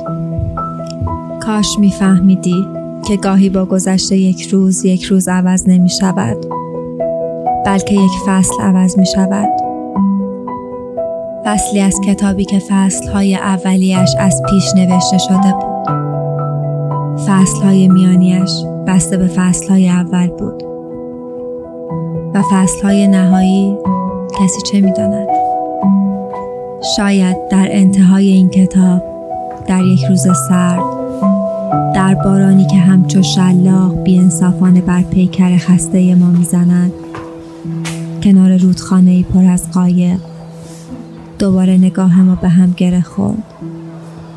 کاش 1.42 1.80
میفهمیدی 1.80 2.66
که 3.08 3.18
گاهی 3.18 3.50
با 3.50 3.66
گذشته 3.66 4.18
یک 4.18 4.42
روز 4.42 4.86
یک 4.86 5.04
روز 5.04 5.28
عوض 5.28 5.70
نمی 5.70 5.90
شود 5.90 6.38
بلکه 7.66 7.96
یک 7.96 8.12
فصل 8.28 8.62
عوض 8.62 9.00
می 9.00 9.06
شود 9.06 9.50
فصلی 11.46 11.80
از 11.80 12.02
کتابی 12.06 12.46
که 12.46 12.60
فصلهای 12.60 13.36
اولیش 13.36 14.10
از 14.20 14.42
پیش 14.50 14.76
نوشته 14.76 15.18
شده 15.18 15.54
بود. 15.62 15.72
فصلهای 17.28 17.88
میانیش 17.88 18.52
بسته 18.88 19.18
به 19.18 19.28
فصلهای 19.28 19.90
اول 19.90 20.28
بود. 20.28 20.71
و 22.34 22.44
فصلهای 22.52 23.08
نهایی 23.08 23.78
کسی 24.40 24.62
چه 24.72 24.82
می‌داند؟ 24.82 25.28
شاید 26.96 27.38
در 27.50 27.68
انتهای 27.72 28.28
این 28.28 28.50
کتاب 28.50 29.04
در 29.68 29.84
یک 29.84 30.04
روز 30.10 30.28
سرد 30.50 30.84
در 31.96 32.16
بارانی 32.16 32.66
که 32.66 32.78
همچو 32.78 33.24
شلاق 33.24 34.04
بیانصافانه 34.04 34.82
بر 34.82 35.02
پیکر 35.02 35.58
خسته 35.58 36.16
ما 36.16 36.28
می‌زند 36.28 36.92
کنار 38.24 38.58
رودخانه 38.58 39.12
ای 39.12 39.24
پر 39.24 39.46
از 39.46 39.72
قایق 39.72 40.20
دوباره 41.40 41.78
نگاه 41.78 42.22
ما 42.22 42.36
به 42.36 42.50
هم 42.50 42.74
گره 42.78 43.02
خورد 43.02 43.44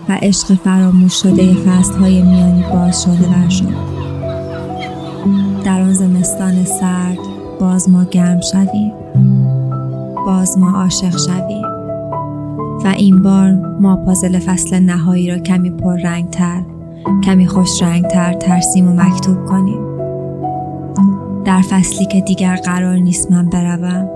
و 0.08 0.18
عشق 0.22 0.54
فراموش 0.54 1.22
شده 1.22 1.54
فصل 1.54 1.94
های 1.94 2.22
میانی 2.22 2.64
باز 2.72 3.02
شده 3.02 3.28
بر 3.28 3.48
در 5.64 5.80
آن 5.80 5.92
زمستان 5.92 6.64
سرد 6.64 7.33
باز 7.60 7.90
ما 7.90 8.04
گرم 8.04 8.40
شویم. 8.40 8.92
باز 10.26 10.58
ما 10.58 10.70
عاشق 10.70 11.16
شویم. 11.16 11.64
و 12.84 12.88
این 12.96 13.22
بار 13.22 13.52
ما 13.80 13.96
پازل 13.96 14.38
فصل 14.38 14.78
نهایی 14.78 15.30
را 15.30 15.38
کمی 15.38 15.70
پر 15.70 15.96
رنگ 15.96 16.30
تر 16.30 16.62
کمی 17.24 17.46
خوش 17.46 17.82
رنگ 17.82 18.06
تر 18.06 18.32
ترسیم 18.32 18.88
و 18.88 18.92
مکتوب 18.92 19.44
کنیم. 19.44 19.94
در 21.44 21.60
فصلی 21.60 22.06
که 22.06 22.20
دیگر 22.20 22.56
قرار 22.56 22.96
نیست 22.96 23.32
من 23.32 23.50
بروم 23.50 24.08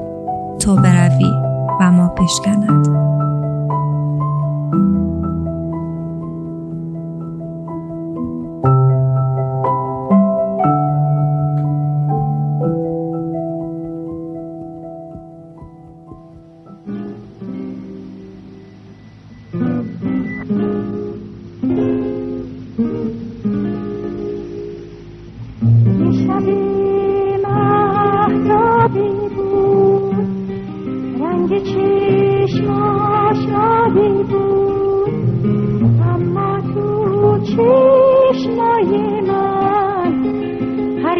تو 0.59 0.77
بروی 0.77 1.33
و 1.81 1.93
ما 1.93 2.09
پشکند 2.09 2.89
بله 2.89 3.28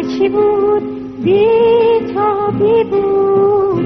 هرچی 0.09 0.29
بود؟ 0.29 0.83
بی 1.23 1.45
تابی 2.13 2.83
بود 2.83 3.83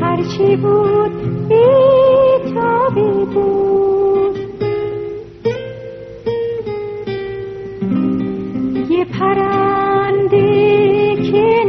هرچی 0.00 0.56
بود 0.56 1.12
بی 1.48 2.54
تابی 2.54 3.24
بود. 3.34 4.38
یه 8.90 9.04
پرنده 9.04 10.42
که 11.16 11.64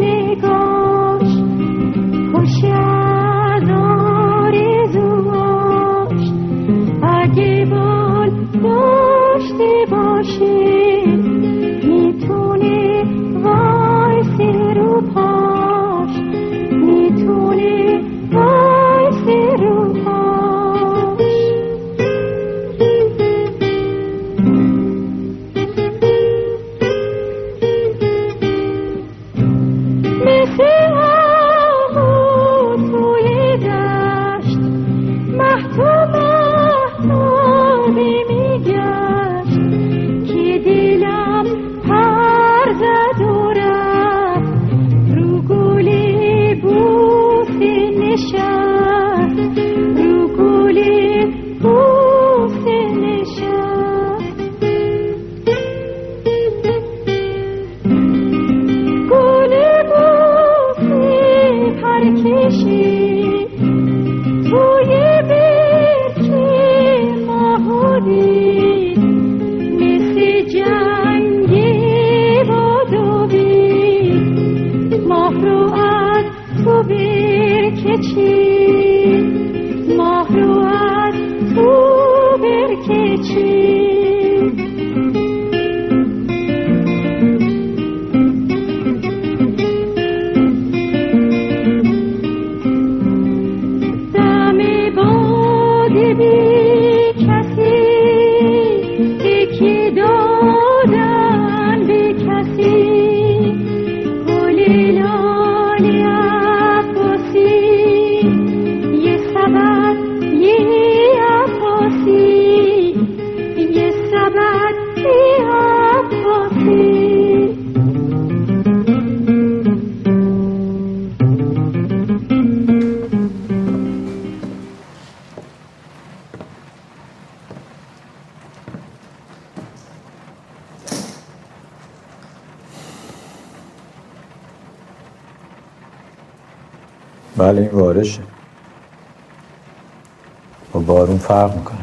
فرق 141.27 141.55
می‌کنه. 141.55 141.77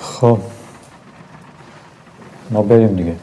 خب. 0.00 0.38
ما 2.50 2.62
بریم 2.62 2.96
دیگه. 2.96 3.16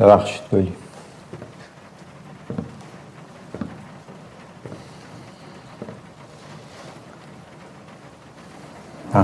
ببخشید 0.00 0.42
بلی 0.52 0.72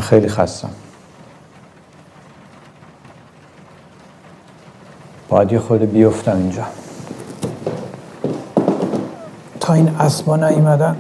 من 0.00 0.06
خیلی 0.06 0.28
خستم. 0.28 0.70
باید 5.28 5.52
یه 5.52 5.58
خود 5.58 5.80
بیفتم 5.80 6.36
اینجا. 6.36 6.64
تا 9.60 9.72
این 9.72 9.88
اسبا 9.88 10.36
نیومدن. 10.36 10.96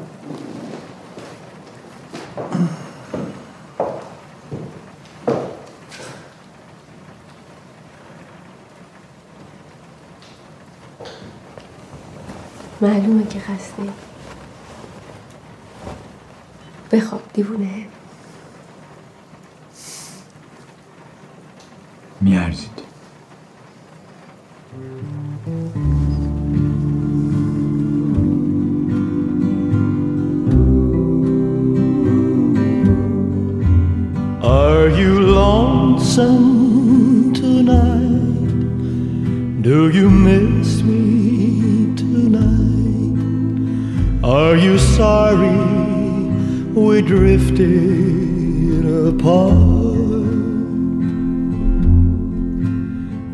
We 46.74 47.02
drifted 47.02 48.84
apart? 49.08 49.54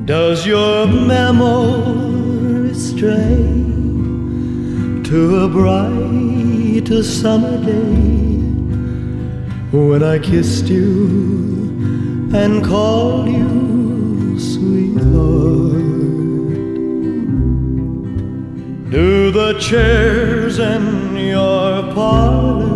Does 0.06 0.46
your 0.46 0.86
memory 0.86 2.74
stray 2.74 3.36
to 5.10 5.44
a 5.44 5.48
bright 5.48 6.88
summer 7.04 7.64
day? 7.64 8.16
when 9.72 10.02
I 10.02 10.18
kissed 10.18 10.68
you 10.68 12.28
and 12.32 12.64
called 12.64 13.28
you 13.28 14.38
sweetheart. 14.38 15.72
Do 18.90 19.30
the 19.30 19.58
chairs 19.58 20.58
in 20.58 21.16
your 21.16 21.92
parlor 21.92 22.75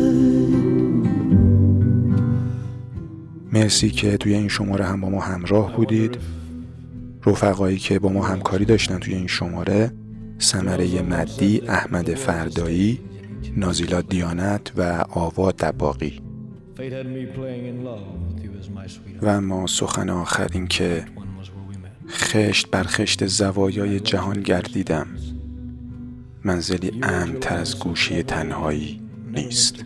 مرسی 3.61 3.89
که 3.89 4.17
توی 4.17 4.33
این 4.33 4.47
شماره 4.47 4.85
هم 4.85 5.01
با 5.01 5.09
ما 5.09 5.19
همراه 5.21 5.75
بودید. 5.75 6.17
رفقایی 7.25 7.77
که 7.77 7.99
با 7.99 8.09
ما 8.09 8.25
همکاری 8.25 8.65
داشتن 8.65 8.99
توی 8.99 9.13
این 9.13 9.27
شماره 9.27 9.91
سمره 10.37 11.01
مدی 11.01 11.61
احمد 11.67 12.13
فردایی 12.13 12.99
نازیلا 13.57 14.01
دیانت 14.01 14.71
و 14.77 15.05
آوا 15.09 15.51
دباقی. 15.51 16.21
و 19.21 19.27
اما 19.27 19.67
سخن 19.67 20.09
آخر 20.09 20.47
این 20.53 20.67
که 20.67 21.05
خشت 22.09 22.69
بر 22.71 22.83
خشت 22.83 23.25
زوایای 23.25 23.99
جهان 23.99 24.41
گردیدم. 24.41 25.07
منزلی 26.43 26.91
امتر 27.03 27.57
از 27.57 27.79
گوشه 27.79 28.23
تنهایی 28.23 29.01
نیست. 29.33 29.85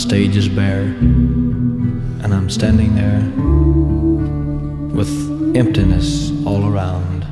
Stage 0.00 0.34
is 0.34 0.48
bare, 0.48 0.94
and 2.22 2.32
I'm 2.32 2.48
standing 2.48 2.94
there 2.94 3.20
with 4.96 5.10
emptiness 5.54 6.32
all 6.46 6.72
around. 6.72 7.24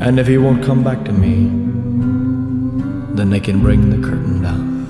And 0.00 0.18
if 0.18 0.26
he 0.26 0.38
won't 0.38 0.64
come 0.64 0.82
back 0.82 1.04
to 1.04 1.12
me, 1.12 1.50
then 3.14 3.28
they 3.28 3.40
can 3.40 3.60
bring 3.60 3.90
the 3.90 3.98
curtain 4.08 4.40
down. 4.42 4.86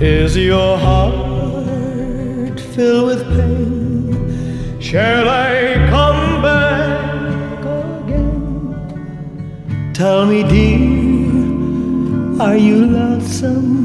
Is 0.00 0.36
your 0.36 0.76
heart 0.76 2.58
filled 2.60 3.06
with 3.06 3.22
pain? 3.28 4.80
Shall 4.80 5.28
I 5.28 5.86
come 5.88 6.42
back 6.42 7.64
again? 8.04 8.32
Tell 9.94 10.26
me, 10.26 10.42
dear, 10.42 11.07
are 12.40 12.56
you 12.56 12.86
lonesome? 12.86 13.77